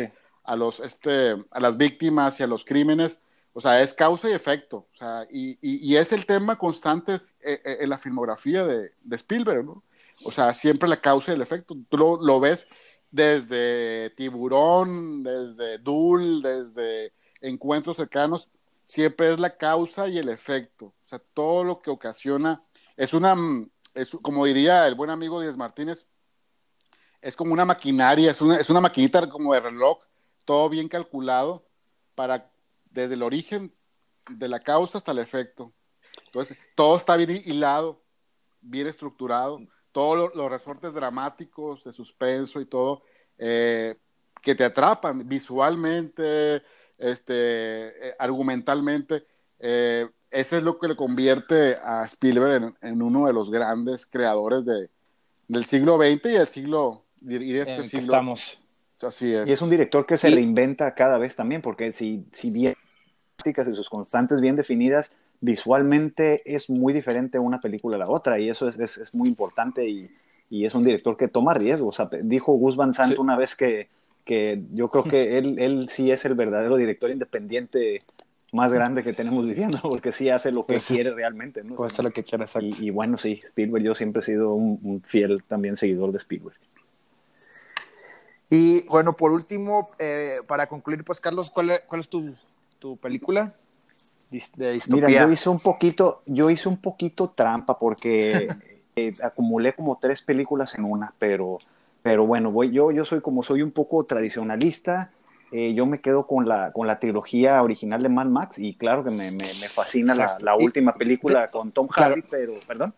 [0.44, 3.20] a los, este, a las víctimas y a los crímenes,
[3.52, 7.60] o sea, es causa y efecto, o sea, y, y, es el tema constante eh,
[7.64, 9.82] eh, en la filmografía de, de, Spielberg, ¿no?
[10.22, 11.74] O sea, siempre la causa y el efecto.
[11.88, 12.68] Tú lo, lo ves
[13.10, 18.48] desde Tiburón, desde Dul, desde Encuentros cercanos,
[18.88, 20.86] siempre es la causa y el efecto.
[20.86, 22.58] O sea, todo lo que ocasiona
[22.96, 23.36] es una,
[23.92, 26.06] es, como diría el buen amigo Díaz Martínez,
[27.20, 29.98] es como una maquinaria, es una, es una maquinita como de reloj,
[30.46, 31.66] todo bien calculado
[32.14, 32.50] para
[32.86, 33.74] desde el origen
[34.30, 35.70] de la causa hasta el efecto.
[36.24, 38.02] Entonces, todo está bien hilado,
[38.62, 39.60] bien estructurado,
[39.92, 43.02] todos los resortes dramáticos de suspenso y todo,
[43.36, 43.98] eh,
[44.40, 46.62] que te atrapan visualmente,
[46.98, 49.24] este, eh, argumentalmente.
[49.60, 54.64] Eh, ese es lo que le convierte a Spielberg en, uno de los grandes creadores
[54.64, 54.90] de,
[55.46, 58.12] del siglo XX y del siglo, y de este siglo.
[58.12, 58.60] Estamos.
[59.00, 59.48] Así es.
[59.48, 62.74] Y es un director que se reinventa cada vez también, porque si, si bien
[63.44, 68.50] y sus constantes bien definidas, visualmente es muy diferente una película a la otra, y
[68.50, 70.10] eso es, es, muy importante y,
[70.50, 72.02] y, es un director que toma riesgos.
[72.22, 73.88] dijo Gus Van Sant una vez que
[74.28, 78.02] que yo creo que él, él sí es el verdadero director independiente
[78.52, 81.76] más grande que tenemos viviendo, porque sí hace lo que pues quiere realmente, ¿no?
[81.76, 85.02] Puede hacer lo que quiera, y, y, bueno, sí, Spielberg, yo siempre he sido un,
[85.02, 86.58] fiel también seguidor de Spielberg.
[88.50, 92.34] Y bueno, por último, eh, para concluir, pues Carlos, ¿cuál es, cuál es tu,
[92.78, 93.54] tu película
[94.30, 94.78] de?
[94.90, 98.48] Mira, yo hice un poquito, yo hice un poquito trampa porque
[98.96, 101.60] eh, acumulé como tres películas en una, pero
[102.08, 105.10] pero bueno, voy, yo, yo soy como soy un poco tradicionalista,
[105.52, 109.04] eh, yo me quedo con la, con la trilogía original de Mad Max y claro
[109.04, 112.94] que me, me, fascina la, la, última película con Tom Hardy, pero, perdón.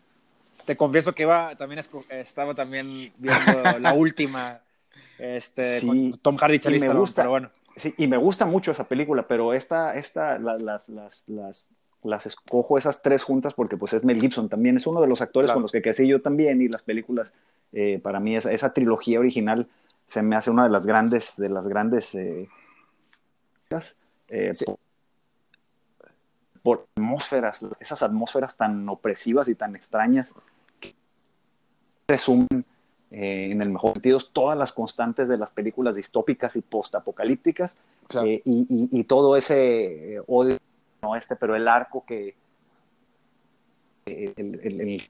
[0.64, 4.60] Te confieso que iba, también estaba también viendo la última,
[5.18, 7.50] este, con Tom Hardy Charlize pero bueno.
[7.74, 11.68] Sí, y me gusta mucho esa película, pero esta, esta las, las, las,
[12.02, 15.20] las, escojo esas tres juntas porque pues es Mel Gibson también, es uno de los
[15.20, 17.32] actores con los que crecí yo también y las películas
[17.72, 19.68] eh, para mí esa, esa, trilogía original
[20.06, 22.48] se me hace una de las grandes, de las grandes eh,
[24.28, 24.52] eh,
[26.62, 30.34] por, atmósferas, esas atmósferas tan opresivas y tan extrañas
[30.80, 30.94] que
[32.08, 32.64] resumen
[33.12, 37.76] en el mejor sentido todas las constantes de las películas distópicas y postapocalípticas
[38.24, 40.58] y, y, todo ese odio,
[41.02, 42.34] no este, pero el arco que
[44.06, 45.00] el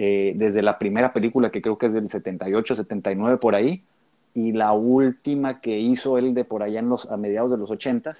[0.00, 3.82] eh, desde la primera película que creo que es del 78, 79 por ahí,
[4.32, 7.70] y la última que hizo él de por allá en los, a mediados de los
[7.70, 8.12] 80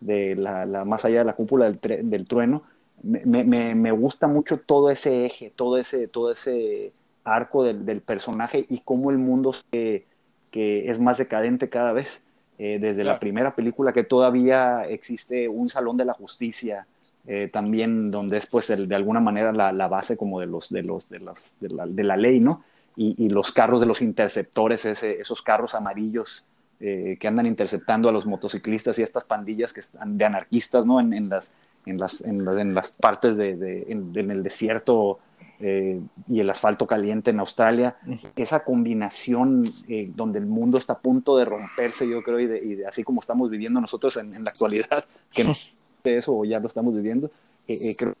[0.00, 2.62] de la, Más allá de la cúpula del, del trueno,
[3.02, 8.66] me, me, me, gusta mucho todo ese eje, todo ese, todo ese arco del, personaje
[8.68, 10.04] y cómo el mundo que
[10.50, 12.24] es más decadente cada vez.
[12.58, 16.86] Eh, desde la primera película que todavía existe un salón de la justicia,
[17.26, 20.82] eh, también donde es pues de alguna manera la, la, base como de los de
[20.82, 22.64] los de, las, de, la, de la, ley no
[22.96, 26.44] y, y, los carros de los interceptores ese, esos carros amarillos
[26.80, 30.98] eh, que andan interceptando a los motociclistas y estas pandillas que están de anarquistas no
[30.98, 31.54] en, en las
[31.86, 35.18] en, las, en, en las partes de, de en, el desierto
[35.60, 37.96] eh, y el asfalto caliente en Australia,
[38.36, 42.86] esa combinación eh, donde el mundo está a punto de romperse, yo creo, y, de,
[42.86, 45.52] así como estamos viviendo nosotros en, la actualidad, que no
[46.04, 47.30] de eso ya lo estamos viviendo,
[47.68, 48.18] eh, creo que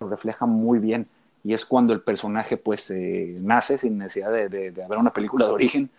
[0.00, 1.06] lo refleja muy bien.
[1.44, 5.52] Y es cuando el personaje pues nace sin necesidad de, de, haber una película de
[5.52, 5.90] origen,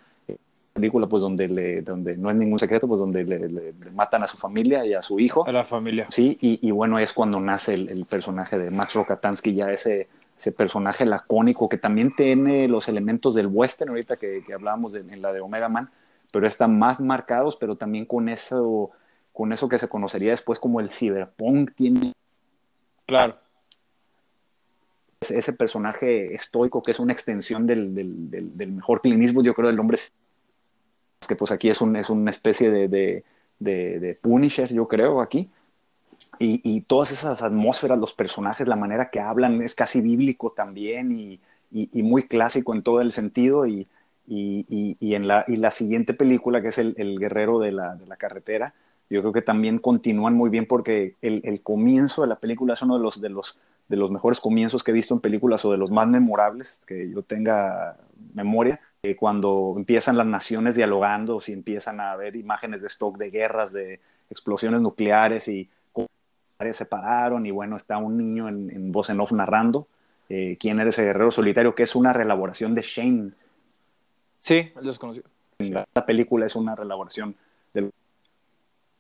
[0.74, 4.38] película pues donde le, donde no es ningún secreto pues donde le, matan a su
[4.38, 7.74] familia y a su hijo a la familia sí y, y bueno es cuando nace
[7.74, 10.08] el, el personaje de Max Rokatansky ya ese
[10.40, 15.34] ese personaje lacónico que también tiene los elementos del western, ahorita que, hablábamos en la
[15.34, 15.90] de Omega Man,
[16.32, 18.92] pero están más marcados, pero también con eso,
[19.34, 22.14] con eso que se conocería después como el cyberpunk tiene.
[23.06, 23.36] Claro.
[25.20, 29.98] Ese, personaje estoico que es una extensión del, del, mejor clinismo, yo creo, del hombre.
[31.28, 33.24] Que pues aquí es, un, es una especie de, de,
[34.00, 35.50] de Punisher, yo creo, aquí
[36.40, 41.40] y, todas esas atmósferas, los personajes, la manera que hablan es casi bíblico también y,
[41.72, 43.66] y muy clásico en todo el sentido.
[43.68, 43.88] Y,
[44.28, 48.74] en la, la, siguiente película, que es el, el Guerrero de la, de la, Carretera,
[49.10, 52.82] yo creo que también continúan muy bien porque el, el, comienzo de la película es
[52.84, 55.72] uno de los, de, los, de los mejores comienzos que he visto en películas o
[55.72, 57.98] de los más memorables que yo tenga
[58.34, 58.80] memoria.
[59.02, 63.72] Eh, cuando empiezan las naciones dialogando, si empiezan a ver imágenes de stock de guerras,
[63.72, 65.70] de explosiones nucleares y
[66.60, 69.88] se separaron y bueno, está un niño en, voz en off narrando
[70.28, 73.32] eh, quién era ese guerrero solitario, que es una relaboración de Shane.
[74.38, 75.26] Sí, el desconocido.
[75.60, 77.36] La, película es una relaboración
[77.74, 77.90] de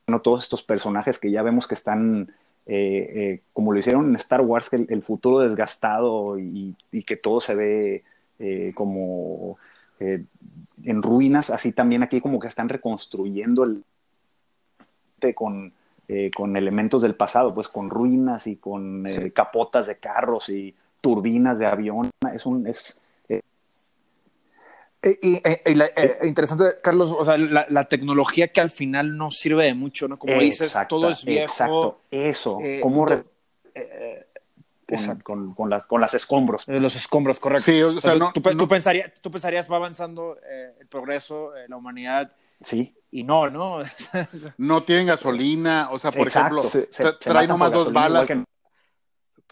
[0.07, 2.33] bueno, todos estos personajes que ya vemos que están,
[2.65, 7.41] eh, eh, como lo hicieron en Star Wars, que el, futuro desgastado y, que todo
[7.41, 8.03] se ve
[8.73, 9.57] como
[9.99, 13.83] en ruinas, así también aquí como que están reconstruyendo el
[15.35, 15.73] con
[16.11, 20.73] eh, con elementos del pasado, pues con ruinas y con eh, capotas de carros y
[21.01, 22.09] turbinas de avión.
[22.33, 22.65] Es un...
[22.65, 29.75] Es, eh, y, interesante, Carlos, o sea, la, tecnología que al final no sirve de
[29.75, 30.17] mucho, ¿no?
[30.17, 31.43] Como dices, todo es viejo.
[31.43, 32.57] Exacto, eso.
[32.81, 33.05] ¿Cómo
[35.23, 36.67] con, con, las, con las escombros.
[36.67, 37.65] los escombros, correcto.
[37.65, 40.37] Sí, o sea, tú, tú, pensarías, tú pensarías va avanzando
[40.79, 42.95] el progreso, la humanidad, Sí.
[43.11, 43.79] Y no, ¿no?
[44.57, 46.61] no tienen gasolina, o sea, por ejemplo,
[47.19, 48.29] trae nomás dos balas.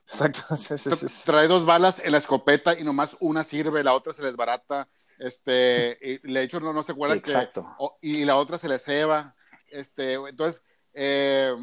[0.08, 0.42] Exacto,
[1.26, 4.88] trae dos balas en la escopeta y nomás una sirve, la otra se les barata.
[5.18, 7.68] Este, y de hecho no, no se acuerdan Exacto.
[8.00, 8.08] que.
[8.08, 9.36] y la otra se les ceba.
[9.70, 10.62] Este, entonces,
[10.94, 11.56] eh,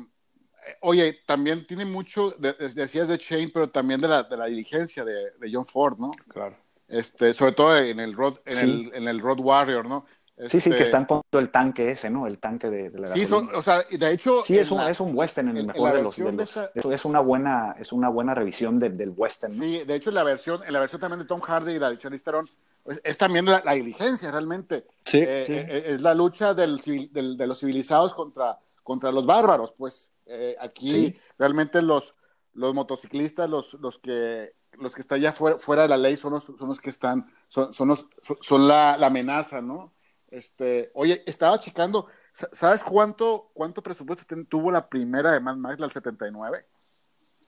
[0.80, 5.32] oye, también tiene mucho, decías de Shane, pero también de la, de la dirigencia de,
[5.38, 6.12] de John Ford, ¿no?
[6.28, 6.56] Claro.
[6.88, 10.04] Este, sobre todo en el Road, en, el, en el Road Warrior, ¿no?
[10.46, 12.26] Sí, sí, que este, están poniendo el tanque ese, ¿no?
[12.26, 14.42] El tanque de, la Sí, o sea, de hecho...
[14.42, 16.16] Sí, es un, es un western en el mejor de los...
[16.16, 19.62] De es, una buena, es una buena revisión del western, ¿no?
[19.62, 21.88] Sí, de hecho, en la versión, en la versión también de Tom Hardy y la
[21.88, 22.48] de Charlize Theron,
[22.82, 24.84] pues, es también la, diligencia, realmente.
[25.04, 26.78] Sí, eh, eh, eh, Es la lucha del,
[27.12, 30.12] del, de los civilizados contra, contra los bárbaros, pues.
[30.60, 32.14] aquí, realmente, los,
[32.52, 36.32] los motociclistas, los, los que los que están ya fuera, fuera de la ley son
[36.32, 38.06] los, son los que están, son, son, los,
[38.40, 39.92] son la, la amenaza, ¿no?
[40.28, 45.86] Este, oye, estaba checando, ¿sabes cuánto, cuánto presupuesto tuvo la primera de Mad Max, la
[45.86, 46.66] del 79?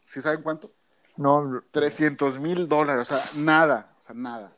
[0.08, 0.72] ¿Sí saben cuánto?
[1.16, 1.62] No.
[1.70, 4.56] 300 mil dólares, o sea, nada, o sea, nada.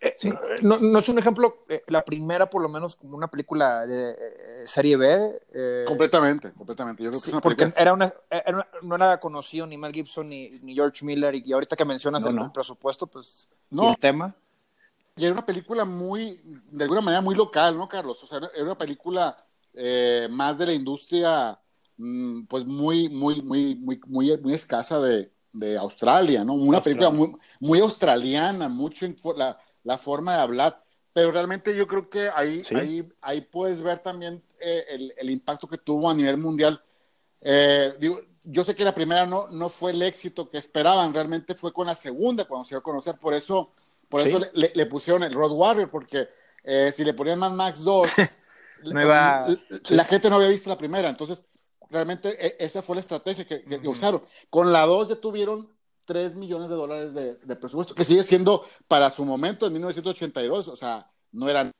[0.00, 3.28] Eh, eh, no, no, es un ejemplo, eh, la primera por lo menos como una
[3.28, 5.84] película de serie B.
[5.86, 7.02] completamente, completamente.
[7.02, 8.12] Yo creo que es una porque era una,
[8.82, 12.38] no era conocido ni Mel Gibson ni, ni George Miller y, ahorita que mencionas el,
[12.52, 13.90] presupuesto, pues no.
[13.90, 14.34] el tema.
[15.16, 18.22] Y era una película muy, de alguna manera muy local, ¿no, Carlos?
[18.22, 19.36] O sea, era una película
[19.72, 21.58] eh, más de la industria,
[21.96, 26.54] mm, pues muy, muy, muy, muy, muy, muy escasa de, de Australia, ¿no?
[26.54, 30.82] Una película muy, muy australiana, mucho en la, la, forma de hablar.
[31.12, 35.68] Pero realmente yo creo que ahí, ahí, ahí puedes ver también eh, el, el, impacto
[35.68, 36.82] que tuvo a nivel mundial.
[37.40, 41.54] Eh, digo, yo sé que la primera no, no fue el éxito que esperaban, realmente
[41.54, 43.16] fue con la segunda cuando se dio a conocer.
[43.18, 43.72] Por eso
[44.14, 46.28] por eso le, pusieron el Road Warrior, porque
[46.62, 48.14] eh, si le ponían Mad Max 2,
[48.84, 51.08] la, gente no había visto la primera.
[51.08, 51.44] Entonces,
[51.90, 54.22] realmente e, esa fue la estrategia que, usaron.
[54.50, 55.68] Con la 2 ya tuvieron
[56.04, 60.76] 3 millones de dólares de, presupuesto, que sigue siendo para su momento en 1982, o
[60.76, 61.70] sea, no eran,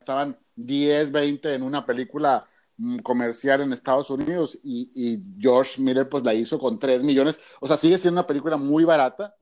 [0.00, 2.46] estaban 10, 20 en una película
[2.76, 7.66] mm, comercial en Estados Unidos y, George Miller pues la hizo con 3 millones, o
[7.66, 9.34] sea, sigue siendo una película muy barata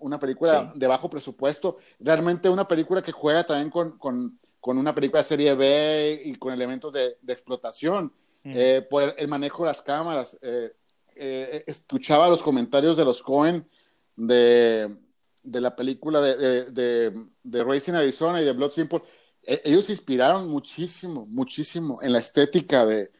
[0.00, 4.92] una película de bajo presupuesto, realmente una película que juega también con, con, con, una
[4.92, 8.12] película de serie B y con elementos de, de explotación.
[8.44, 10.38] eh, por el manejo de las cámaras.
[10.40, 10.72] Eh,
[11.18, 13.68] eh, escuchaba los comentarios de los Cohen
[14.16, 14.96] de,
[15.42, 19.02] de la película de, de, de, Racing Arizona y de Blood Simple.
[19.42, 23.10] E, ellos se inspiraron muchísimo, muchísimo en la estética de,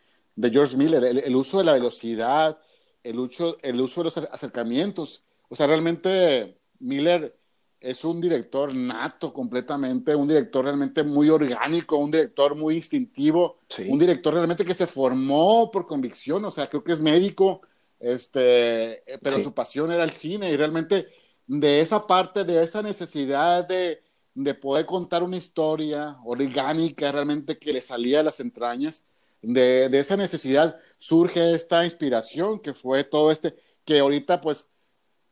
[0.41, 2.61] George Miller, el, uso de la velocidad,
[3.03, 5.25] el uso, el uso de los acercamientos.
[5.49, 7.37] O sea, realmente Miller
[7.81, 13.99] es un director nato completamente, un director realmente muy orgánico, un director muy instintivo, un
[13.99, 17.63] director realmente que se formó por convicción, o sea, creo que es médico,
[18.01, 21.09] este, pero su pasión era el cine y realmente
[21.47, 24.03] de esa parte, de esa necesidad de,
[24.35, 29.05] de poder contar una historia orgánica realmente que le salía a las entrañas,
[29.43, 34.69] de, de esa necesidad surge esta inspiración que fue todo este, que ahorita pues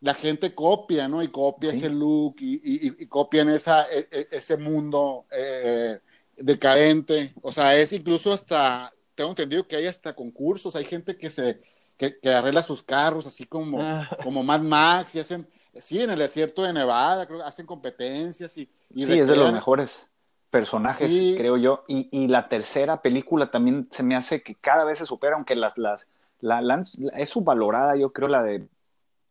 [0.00, 1.22] la gente copia, ¿no?
[1.22, 6.00] Y copia ese look y, y, copian esa, e, e, ese mundo eh,
[6.36, 7.32] decadente.
[7.42, 11.60] O sea, es incluso hasta, tengo entendido que hay hasta concursos, hay gente que se,
[11.96, 14.08] que, arregla sus carros, así como, ah.
[14.22, 18.68] como Mad Max, y hacen, sí, en el desierto de Nevada, creo, hacen competencias y...
[18.94, 20.10] sí, es de los mejores
[20.50, 21.84] personajes, creo yo.
[21.88, 25.56] Y, y, la tercera película también se me hace que cada vez se supera, aunque
[25.56, 26.08] las, las,
[26.40, 26.82] la,
[27.14, 28.66] es subvalorada, yo creo, la de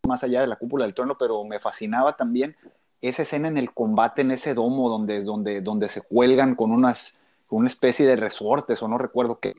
[0.07, 2.55] más allá de la cúpula del trono, pero me fascinaba también
[3.01, 7.19] esa escena en el combate en ese domo donde, donde, donde se cuelgan con unas
[7.47, 9.55] con una especie de resortes o no recuerdo qué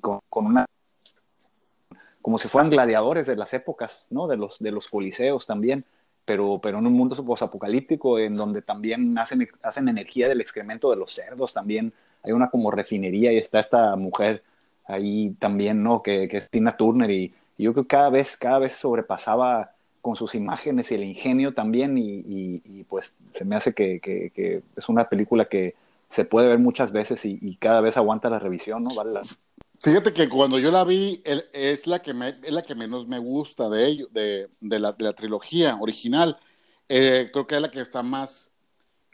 [0.00, 0.66] con, una
[2.26, 4.26] como si fueran gladiadores de las épocas, ¿no?
[4.26, 5.84] De los, de los coliseos también,
[6.24, 10.96] pero, pero en un mundo apocalíptico en donde también hacen, hacen energía del excremento de
[10.96, 11.92] los cerdos, también
[12.24, 14.42] hay una como refinería y está esta mujer
[14.88, 16.02] ahí también, ¿no?
[16.02, 19.70] Que, es Tina Turner y, y yo creo que cada vez, cada vez sobrepasaba
[20.02, 25.08] con sus imágenes y el ingenio también y, pues se me hace que, es una
[25.08, 25.76] película que
[26.08, 28.96] se puede ver muchas veces y, cada vez aguanta la revisión, ¿no?
[28.96, 29.12] Vale
[29.80, 32.12] Fíjate que cuando yo la vi es la que,
[32.42, 36.36] es la que menos me gusta de ello, de, la, de la, trilogía original.
[36.88, 38.52] Eh, creo que es la que está más,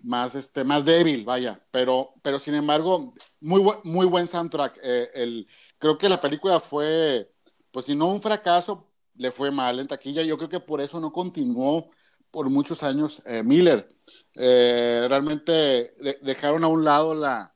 [0.03, 1.61] más, este, más débil, vaya.
[1.71, 4.79] Pero, pero sin embargo, muy, muy buen soundtrack.
[4.83, 5.49] Eh, el,
[5.79, 7.31] creo que la película fue
[7.73, 8.87] pues si no un fracaso,
[9.17, 10.23] le fue mal en taquilla.
[10.23, 11.91] Yo creo que por eso no continuó
[12.31, 13.89] por muchos años eh, Miller.
[14.35, 15.93] Realmente
[16.23, 17.52] dejaron a un lado la,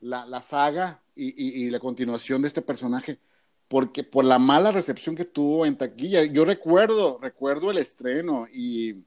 [0.00, 3.20] la, saga y, la continuación de este personaje,
[3.68, 6.24] porque por la mala recepción que tuvo en taquilla.
[6.24, 9.04] Yo recuerdo, recuerdo el estreno y,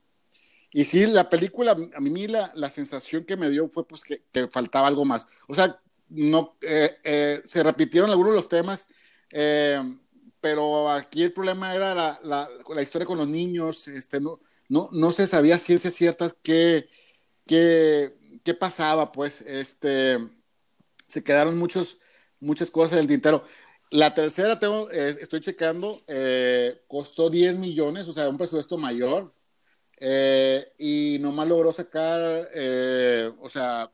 [0.71, 4.23] y sí, la película, a mí la, la sensación que me dio fue pues que,
[4.49, 5.27] faltaba algo más.
[5.47, 5.79] O sea,
[6.09, 8.87] no, eh, se repitieron algunos de los temas
[10.43, 14.89] pero aquí el problema era la, la, la, historia con los niños, este, no, no,
[14.91, 16.89] no se sabía ciencias ciertas qué,
[17.47, 18.13] qué,
[18.43, 20.17] qué pasaba, pues, este,
[21.13, 21.99] se quedaron muchos,
[22.39, 23.43] muchas cosas en el tintero.
[23.91, 29.31] La tercera, tengo, eh, estoy checando, eh, costó 10 millones, o sea, un presupuesto mayor,
[29.99, 32.49] eh, y nomás logró sacar,
[33.39, 33.91] o sea,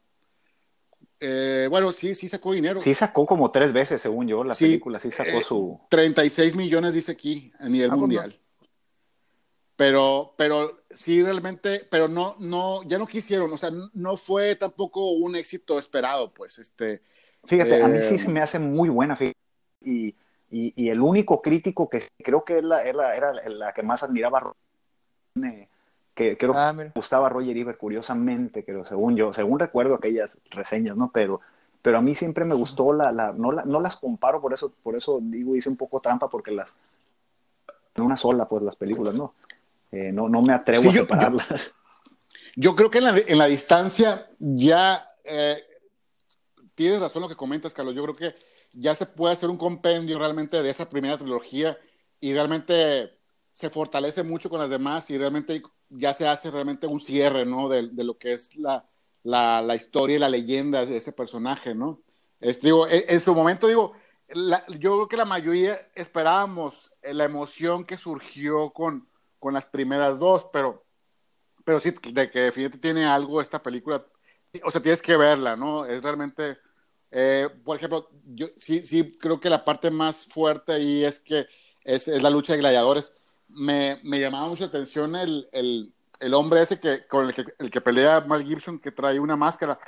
[1.20, 2.80] eh, bueno, sí, sí sacó dinero.
[2.80, 5.80] Sí sacó como tres veces, según yo, la película, sí sacó eh, su...
[5.90, 8.40] 36 millones dice aquí a nivel ah, pues mundial.
[9.80, 15.12] Pero, pero sí realmente, pero no, no, ya no quisieron, o sea, no fue tampoco
[15.12, 17.02] un éxito esperado, pues, este...
[17.46, 19.18] Fíjate, a mí sí eh, se me hace muy buena,
[19.80, 20.14] y,
[20.52, 24.52] y, el único crítico que creo que es la, era, la que más admiraba
[26.14, 30.40] que creo que ah, me gustaba Roger Ebert, curiosamente, pero según yo, según recuerdo aquellas
[30.52, 31.10] reseñas, ¿no?
[31.14, 31.40] Pero,
[31.82, 34.74] pero a mí siempre me gustó la, la, no, la, no las comparo, por eso,
[34.84, 36.76] por eso digo, hice un poco trampa, porque las,
[37.96, 39.36] en una sola, pues las películas, ¿no?
[39.92, 41.48] Eh, no, no me atrevo a separarlas.
[42.56, 45.64] Yo, creo que en la, en la distancia ya eh,
[46.76, 47.96] tienes razón lo que comentas, Carlos.
[47.96, 48.36] Yo creo que
[48.72, 51.78] ya se puede hacer un compendio realmente de esa primera trilogía
[52.20, 53.18] y realmente
[53.52, 57.68] se fortalece mucho con las demás y realmente ya se hace realmente un cierre, ¿no?
[57.68, 58.86] De, de lo que es la,
[59.24, 62.02] la, la, historia y la leyenda de ese personaje, ¿no?
[62.40, 63.94] Es, digo, en, en, su momento, digo,
[64.30, 69.09] la, yo creo que la mayoría esperábamos la emoción que surgió con,
[69.40, 70.86] con las primeras dos, pero,
[71.66, 74.06] pero sí, de que definitivamente tiene algo esta película,
[74.64, 75.86] o sea, tienes que verla, ¿no?
[75.86, 76.58] Es realmente,
[77.12, 81.48] eh, por ejemplo, yo sí, sí creo que la parte más fuerte ahí es que
[81.84, 83.14] es, es la lucha de gladiadores
[83.50, 87.46] me, me llamaba mucho la atención el, el, el, hombre ese que, con el que,
[87.58, 89.80] el que pelea Mal Gibson, que trae una máscara.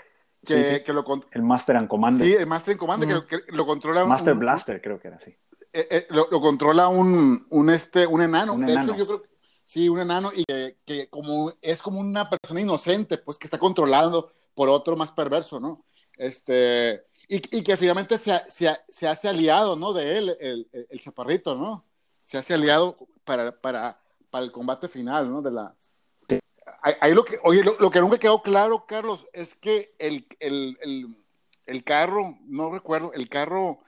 [0.45, 2.25] Que, que lo el Master and Commander.
[2.25, 4.05] Sí, el Master and Commander, que, lo controla.
[4.05, 5.35] Master Blaster, creo que era así.
[5.71, 8.57] Eh, eh, lo, lo, controla un, un, este, un enano.
[8.57, 9.23] de hecho, yo creo
[9.63, 13.57] sí, un enano, y que, que, como es como una persona inocente, pues que está
[13.57, 15.85] controlando por otro más perverso, ¿no?
[16.17, 19.93] Este, y, que finalmente se, se, hace aliado, ¿no?
[19.93, 21.85] De él, el, el, chaparrito, ¿no?
[22.23, 25.41] Se hace aliado para, para, para el combate final, ¿no?
[25.41, 25.75] De la...
[26.83, 30.27] Ahí lo que, oye, lo, que nunca quedó claro, Carlos, es que el,
[31.71, 33.79] el carro, no recuerdo, el carro,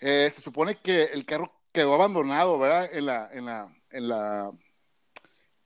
[0.00, 2.88] eh, se supone que el carro quedó abandonado, ¿verdad?
[2.92, 4.50] En la, en la, en la,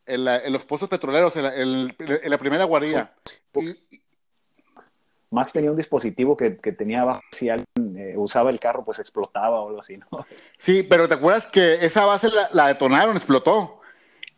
[0.07, 3.15] en, los pozos petroleros, en la, en la primera guarida.
[5.31, 9.61] Max tenía un dispositivo que, que tenía si alguien eh, usaba el carro, pues explotaba
[9.61, 10.25] o algo así, ¿no?
[10.57, 13.81] Sí, pero ¿te acuerdas que esa base la, detonaron, explotó?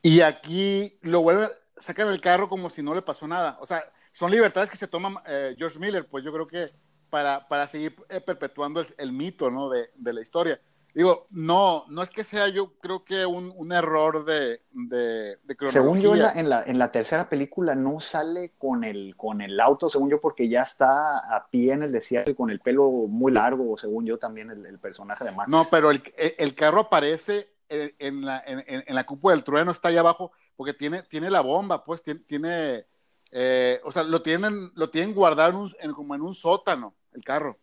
[0.03, 3.59] Y aquí lo vuelven, sacan el carro como si no le pasó nada.
[3.61, 6.66] O sea, son libertades que se toma eh, George Miller, pues yo creo que
[7.11, 9.68] para, para seguir eh, perpetuando el, mito, ¿no?
[9.68, 10.61] De, de la historia.
[10.95, 15.70] Digo, no, no es que sea yo creo que un, un error de, de, cronología.
[15.70, 19.41] Según yo, en la, en la, en, la, tercera película no sale con el, con
[19.41, 22.61] el auto, según yo, porque ya está a pie en el desierto y con el
[22.61, 25.49] pelo muy largo, según yo también el, el personaje de Max.
[25.49, 29.89] No, pero el, el carro aparece en, la, en, en, la cúpula del trueno, está
[29.89, 32.86] ahí abajo, porque tiene, tiene la bomba, pues tiene, tiene
[33.30, 37.59] eh, o sea, lo tienen, lo tienen guardado en como en un sótano, el carro.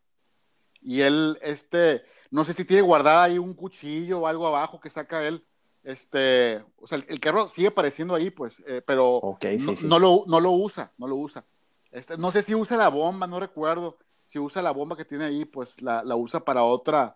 [0.82, 2.04] Y él, este
[2.36, 5.42] no sé si tiene guardada ahí un cuchillo o algo abajo que saca él.
[5.86, 9.38] Este, o sea, el, carro sigue apareciendo ahí, pues, eh, pero
[9.84, 11.46] no, lo, no lo usa, no lo usa.
[11.92, 13.98] Este, no sé si usa la bomba, no recuerdo.
[14.26, 17.16] Si usa la bomba que tiene ahí, pues la, usa para otra,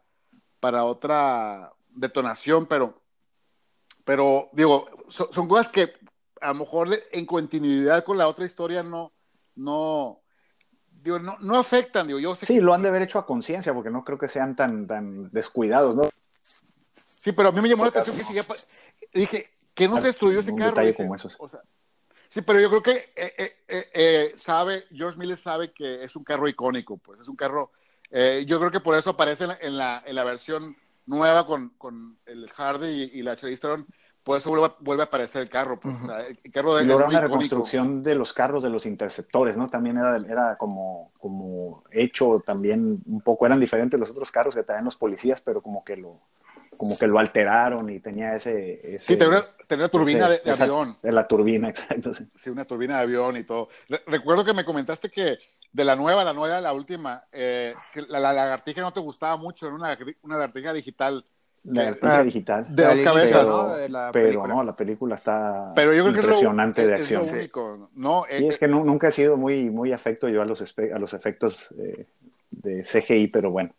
[0.61, 3.01] para otra detonación, pero,
[4.05, 5.91] pero digo, son cosas que
[6.39, 9.11] a lo mejor en continuidad con la otra historia no,
[9.53, 10.18] no,
[11.03, 13.89] digo, no, no afectan, digo, yo Sí, lo han de haber hecho a conciencia, porque
[13.89, 16.03] no creo que sean tan, tan descuidados, ¿no?
[17.19, 18.43] Sí, pero a mí me llamó la atención que sigue,
[19.13, 20.71] dije, que no se destruyó ese un carro.
[20.71, 21.37] Detalle como esos.
[22.29, 26.23] sí, pero yo creo que eh, eh, eh, sabe, George Miller sabe que es un
[26.23, 27.71] carro icónico, pues es un carro,
[28.11, 30.75] yo creo que por eso aparece en la, en la, versión
[31.05, 33.85] nueva con, con el Hardy y, la Charlize
[34.23, 34.49] por eso
[34.79, 35.79] vuelve, a aparecer el carro.
[35.79, 35.97] Pues,
[36.43, 39.69] el carro de, una reconstrucción de los carros de los interceptores, ¿no?
[39.69, 44.63] También era, era como, como hecho también un poco, eran diferentes los otros carros que
[44.63, 46.19] traían los policías, pero como que lo,
[46.79, 48.99] como que lo alteraron y tenía ese...
[48.99, 50.97] sí, tenía una, turbina de, avión.
[51.01, 52.13] De la turbina, exacto.
[52.13, 52.49] Sí.
[52.49, 53.67] una turbina de avión y todo.
[54.07, 55.39] recuerdo que me comentaste que
[55.73, 59.67] de la nueva, la nueva, la última, eh, que la, lagartija no te gustaba mucho,
[59.67, 61.25] era una, una lagartija digital.
[61.63, 62.65] La artista digital.
[62.69, 63.47] De dos cabezas.
[64.13, 67.25] Pero, no, la película está impresionante de acción.
[67.95, 71.13] No, sí, es que nunca he sido muy, muy afecto yo a los, a los
[71.13, 72.07] efectos eh,
[72.51, 73.71] de CGI, pero bueno,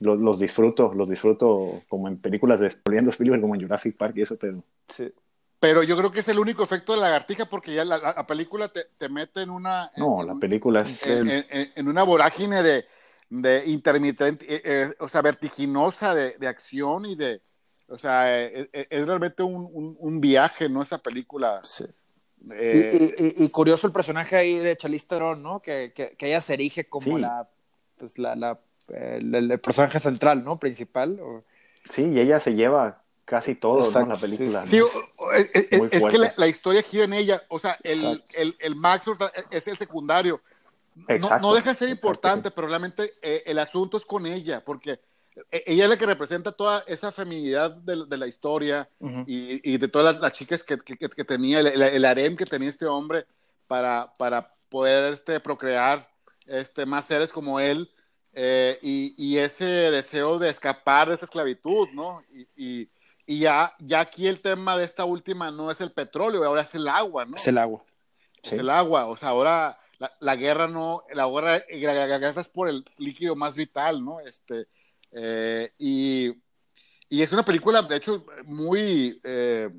[0.00, 4.36] los, disfruto, los disfruto como en películas de Spielberg, como en Jurassic Park y eso,
[4.36, 4.62] pero...
[4.88, 5.12] Sí.
[5.58, 8.68] Pero yo creo que es el único efecto de la lagartija porque ya la, película
[8.68, 9.90] te, te, mete en una...
[9.96, 11.02] No, la película es...
[11.06, 12.84] en una vorágine de
[13.28, 17.40] de intermitente, eh, eh, o sea, vertiginosa de, de, acción y de,
[17.88, 20.82] o sea, eh, es, realmente un, un, viaje, ¿no?
[20.82, 21.60] Esa película.
[21.64, 21.84] Sí.
[22.48, 25.60] Y, y, curioso el personaje ahí de Charlize Theron, ¿no?
[25.60, 27.48] Que, que, que, ella se erige como la,
[27.98, 30.58] pues la, la el, personaje central, ¿no?
[30.58, 31.18] Principal.
[31.88, 34.06] Sí, y ella se lleva casi todo, ¿no?
[34.06, 34.64] La película.
[34.66, 34.78] Sí,
[35.34, 39.06] es, es, que la, la, historia gira en ella, o sea, el, el, el Max
[39.50, 40.40] es el secundario,
[41.40, 45.00] no, deja de ser importante, pero realmente eh, el asunto es con ella, porque
[45.50, 48.88] eh, ella es la que representa toda esa feminidad de, la historia
[49.26, 50.76] y, de todas las, chicas que,
[51.24, 53.26] tenía, el, harem que tenía este hombre
[53.66, 56.08] para, para poder este, procrear
[56.46, 57.90] este, más seres como él
[58.32, 62.22] eh, y, ese deseo de escapar de esa esclavitud, ¿no?
[62.56, 62.88] Y,
[63.26, 66.86] ya, ya aquí el tema de esta última no es el petróleo, ahora es el
[66.86, 67.36] agua, ¿no?
[67.36, 67.82] Es el agua.
[68.42, 69.78] Es el agua, o sea, ahora
[70.20, 74.20] la, guerra no, la guerra, la, guerra es por el líquido más vital, ¿no?
[74.20, 74.68] Este,
[75.12, 76.32] eh, y,
[77.08, 79.70] y, es una película, de hecho, muy, eh,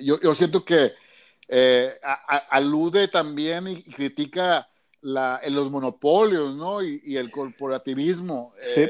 [0.00, 0.92] yo, yo, siento que
[1.48, 1.98] eh,
[2.50, 4.68] alude también y, critica
[5.00, 6.82] la, los monopolios, ¿no?
[6.82, 8.52] Y, y el corporativismo.
[8.74, 8.86] Sí.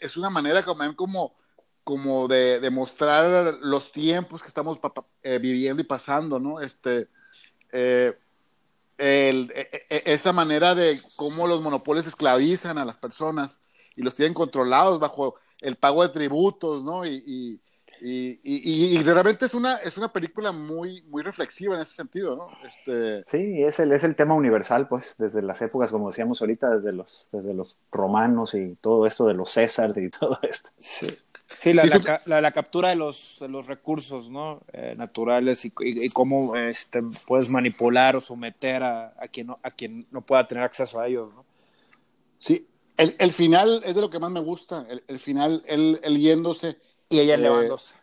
[0.00, 1.34] es una manera como, como,
[1.82, 4.78] como de, de, mostrar los tiempos que estamos
[5.22, 6.60] viviendo y pasando, ¿no?
[6.60, 7.08] Este,
[9.00, 13.60] el, e, e, e, esa manera de cómo los monopolios esclavizan a las personas
[13.96, 17.06] y los tienen controlados bajo el pago de tributos, ¿no?
[17.06, 17.60] Y, y,
[18.02, 22.48] y, realmente es una, es una película muy, muy reflexiva en ese sentido, ¿no?
[22.66, 23.22] Este...
[23.26, 26.92] Sí, es el, es el tema universal, pues, desde las épocas, como decíamos ahorita, desde
[26.92, 30.70] los, desde los romanos y todo esto de los Césares y todo esto.
[30.78, 31.08] Sí.
[31.52, 34.62] Sí, la, la, captura de los, de los recursos ¿no?
[34.72, 39.70] Eh, naturales y, y, cómo este, puedes manipular o someter a, a, quien no, a
[39.70, 41.34] quien no pueda tener acceso a ellos.
[41.34, 41.44] ¿no?
[42.38, 46.78] Sí, El, final es de lo que más me gusta, el, final, él, yéndose.
[47.08, 47.94] Y ella elevándose.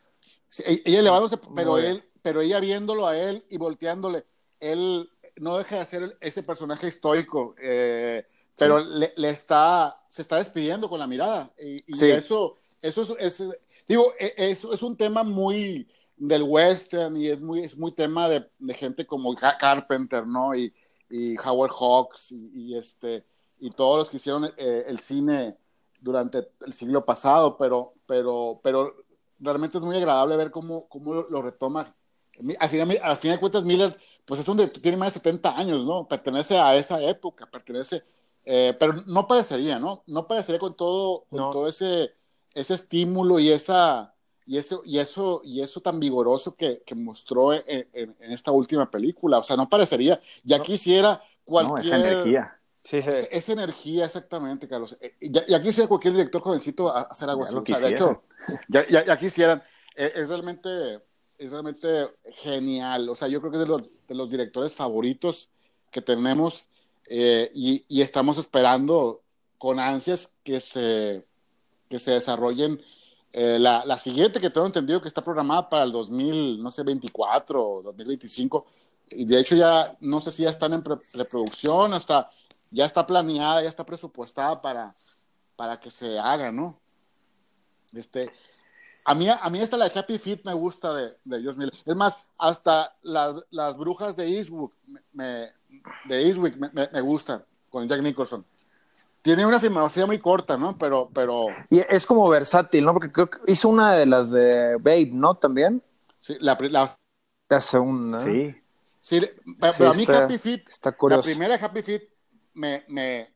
[0.65, 4.25] E, ella elevándose, pero él, pero ella viéndolo a él y volteándole,
[4.59, 8.25] él no deja de ser ese personaje estoico, eh,
[8.57, 11.53] pero le, está, se está despidiendo con la mirada.
[11.57, 12.57] Y, eso,
[12.87, 13.43] eso es,
[13.87, 18.27] digo, e, eso es un tema muy del western y es muy, es muy tema
[18.27, 20.55] de, gente como Carpenter, ¿no?
[20.55, 20.73] Y,
[21.43, 23.23] Howard Hawks y, este,
[23.59, 25.55] y todos los que hicieron eh, el cine
[26.01, 28.93] durante el siglo pasado, pero, pero, pero
[29.39, 31.95] realmente es muy agradable ver cómo, cómo lo retoma.
[32.59, 35.85] Al final, al final de cuentas, Miller pues es un tiene más de 70 años,
[35.85, 36.05] ¿no?
[36.05, 38.03] Pertenece a esa época, pertenece,
[38.43, 40.03] eh, pero no parecería, ¿no?
[40.05, 42.11] No parecería con todo, con todo ese,
[42.53, 44.13] ese estímulo y esa
[44.45, 48.89] y eso y eso y eso tan vigoroso que, que mostró en, en, esta última
[48.89, 52.53] película, o sea, no parecería, ya quisiera cualquier esa energía.
[52.83, 53.09] Sí, sí.
[53.31, 54.95] Esa, energía, exactamente, Carlos.
[55.01, 57.53] Eh, ya, ya, quisiera cualquier director jovencito hacer algo así.
[57.53, 58.23] O sea, de hecho,
[58.69, 59.61] ya, ya, ya quisieran.
[59.93, 61.01] Eh, es realmente
[61.37, 63.09] es realmente genial.
[63.09, 65.49] O sea, yo creo que es de los, de los directores favoritos
[65.91, 66.65] que tenemos
[67.05, 69.23] eh, y, y, estamos esperando
[69.57, 71.25] con ansias que se,
[71.89, 72.81] que se desarrollen.
[73.33, 76.83] Eh, la, la, siguiente que tengo entendido que está programada para el 2000, no sé,
[76.83, 78.65] 24 o 2025.
[79.11, 82.29] Y de hecho ya, no sé si ya están en preproducción, hasta
[82.71, 84.95] ya está planeada, ya está presupuestada para,
[85.55, 86.79] para que se haga, ¿no?
[87.93, 88.31] Este,
[89.05, 91.73] a mí, a mí esta la de Happy Feet me gusta de, de Miller.
[91.85, 94.73] Es más, hasta las, las brujas de Eastwick
[95.13, 95.49] me,
[96.05, 98.45] de Eastwick me, me, gustan, con Jack Nicholson.
[99.27, 100.77] Tiene una filmografía muy corta, ¿no?
[100.77, 101.47] Pero, pero...
[101.69, 102.93] Y es como versátil, ¿no?
[102.93, 105.35] Porque creo que hizo una de las de Babe, ¿no?
[105.35, 105.83] También.
[106.17, 106.97] Sí, la, la...
[107.49, 108.21] la segunda.
[108.21, 108.55] Sí.
[109.01, 109.19] Sí,
[109.59, 110.61] pero, a mí Happy Feet,
[111.09, 112.03] la primera Happy Feet
[112.53, 113.35] me, me,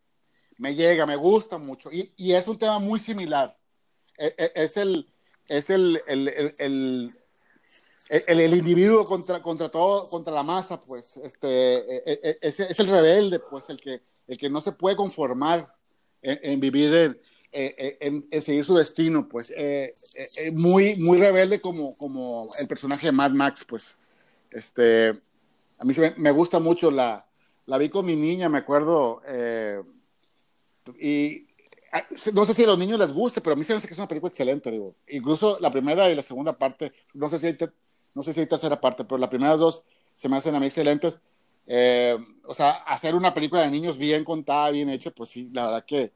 [0.60, 1.92] me llega, me gusta mucho.
[1.92, 3.58] Y, y es un tema muy similar.
[4.18, 5.12] E, e, es el
[5.50, 7.12] es el, el, el,
[8.08, 11.50] el, individuo contra, contra todo, contra la masa, pues, este,
[12.10, 15.81] e, es, es el rebelde, pues, el que, el que no se puede conformar
[16.22, 17.20] en, vivir,
[17.52, 22.68] en, en, seguir su destino, pues, eh, eh, eh, muy, muy rebelde como, como el
[22.68, 23.98] personaje de Mad Max, pues,
[24.52, 25.10] este,
[25.78, 27.26] a mí me, gusta mucho, la,
[27.66, 29.22] la vi con mi niña, me acuerdo,
[31.00, 31.48] y
[31.94, 33.88] Ah, no sé si a los niños les guste, pero a mí se me hace
[33.88, 34.96] que es una película excelente, digo.
[35.10, 37.58] Incluso la primera y la segunda parte, no sé si hay,
[38.14, 40.68] no sé si hay tercera parte, pero las primeras dos se me hacen a mí
[40.68, 41.20] excelentes.
[41.68, 45.66] Eh, o sea, hacer una película de niños bien contada, bien hecha, pues sí, la
[45.66, 46.12] verdad que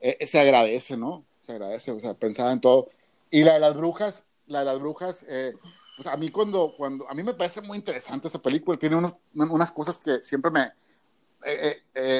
[0.00, 1.24] eh, se agradece, ¿no?
[1.40, 2.90] Se agradece, o sea, pensaba en todo.
[3.30, 5.54] Y la de las brujas, la de las brujas, eh,
[5.96, 8.96] pues a mí cuando, cuando, a mí me parece muy interesante esa película, tiene
[9.34, 10.72] unas cosas que siempre me,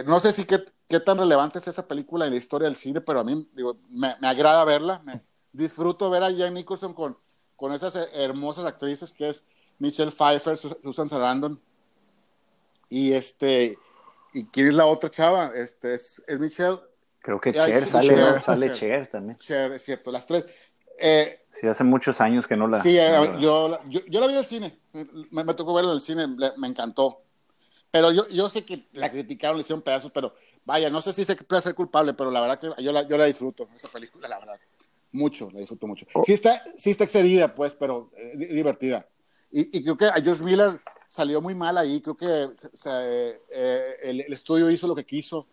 [0.04, 3.00] no sé si qué, qué tan relevante es esa película en la historia del cine,
[3.00, 5.00] pero a mí digo, me, me agrada verla.
[5.04, 5.22] Me,
[5.54, 7.16] disfruto ver a Jack Nicholson con,
[7.56, 9.46] con esas hermosas actrices que es
[9.78, 11.58] Michelle Pfeiffer, Susan Sarandon.
[12.88, 13.78] Y este,
[14.32, 15.52] ¿y quién es la otra chava?
[15.54, 16.78] Este es, es Michelle.
[17.20, 19.38] Creo que Cher, sale, sale Cher, también.
[19.38, 20.44] Cher, es cierto, las tres.
[20.98, 22.82] Eh, sí, hace muchos años que no la.
[22.82, 24.78] Sí, eh, yo, yo, yo, la vi en el cine.
[25.30, 27.24] Me, me tocó verla en el cine, me encantó.
[27.94, 31.24] Pero yo, yo sé que la criticaron, le hicieron pedazos, pero vaya, no sé si
[31.24, 34.26] se puede ser culpable, pero la verdad que yo la, yo la disfruto, esa película,
[34.26, 34.58] la verdad.
[35.12, 36.04] Mucho, la disfruto mucho.
[36.12, 36.24] Oh.
[36.24, 39.06] Sí, está, sí está excedida, pues, pero es divertida.
[39.48, 40.80] Y, y, creo que a George Miller
[41.14, 42.48] salió muy mal ahí, creo que
[42.86, 45.46] eh, el, estudio hizo lo que quiso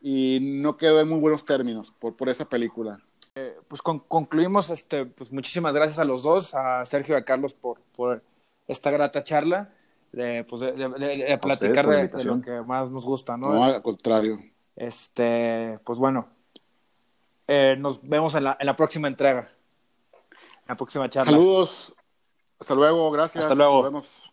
[0.00, 3.00] y no quedó en muy buenos términos por, por esa película.
[3.34, 7.54] Eh, pues concluimos, este, pues muchísimas gracias a los dos, a Sergio y a Carlos
[7.54, 8.22] por, por
[8.68, 9.74] esta grata charla
[10.12, 13.52] de, pues de, platicar de, lo que más nos gusta, ¿no?
[13.52, 14.38] No, al contrario.
[14.76, 16.28] Este, pues bueno,
[17.48, 21.32] eh, nos vemos en la, en la próxima entrega, en la próxima charla.
[21.32, 21.96] Saludos,
[22.60, 23.42] hasta luego, gracias.
[23.42, 23.82] Hasta luego.
[23.82, 24.28] Nos vemos.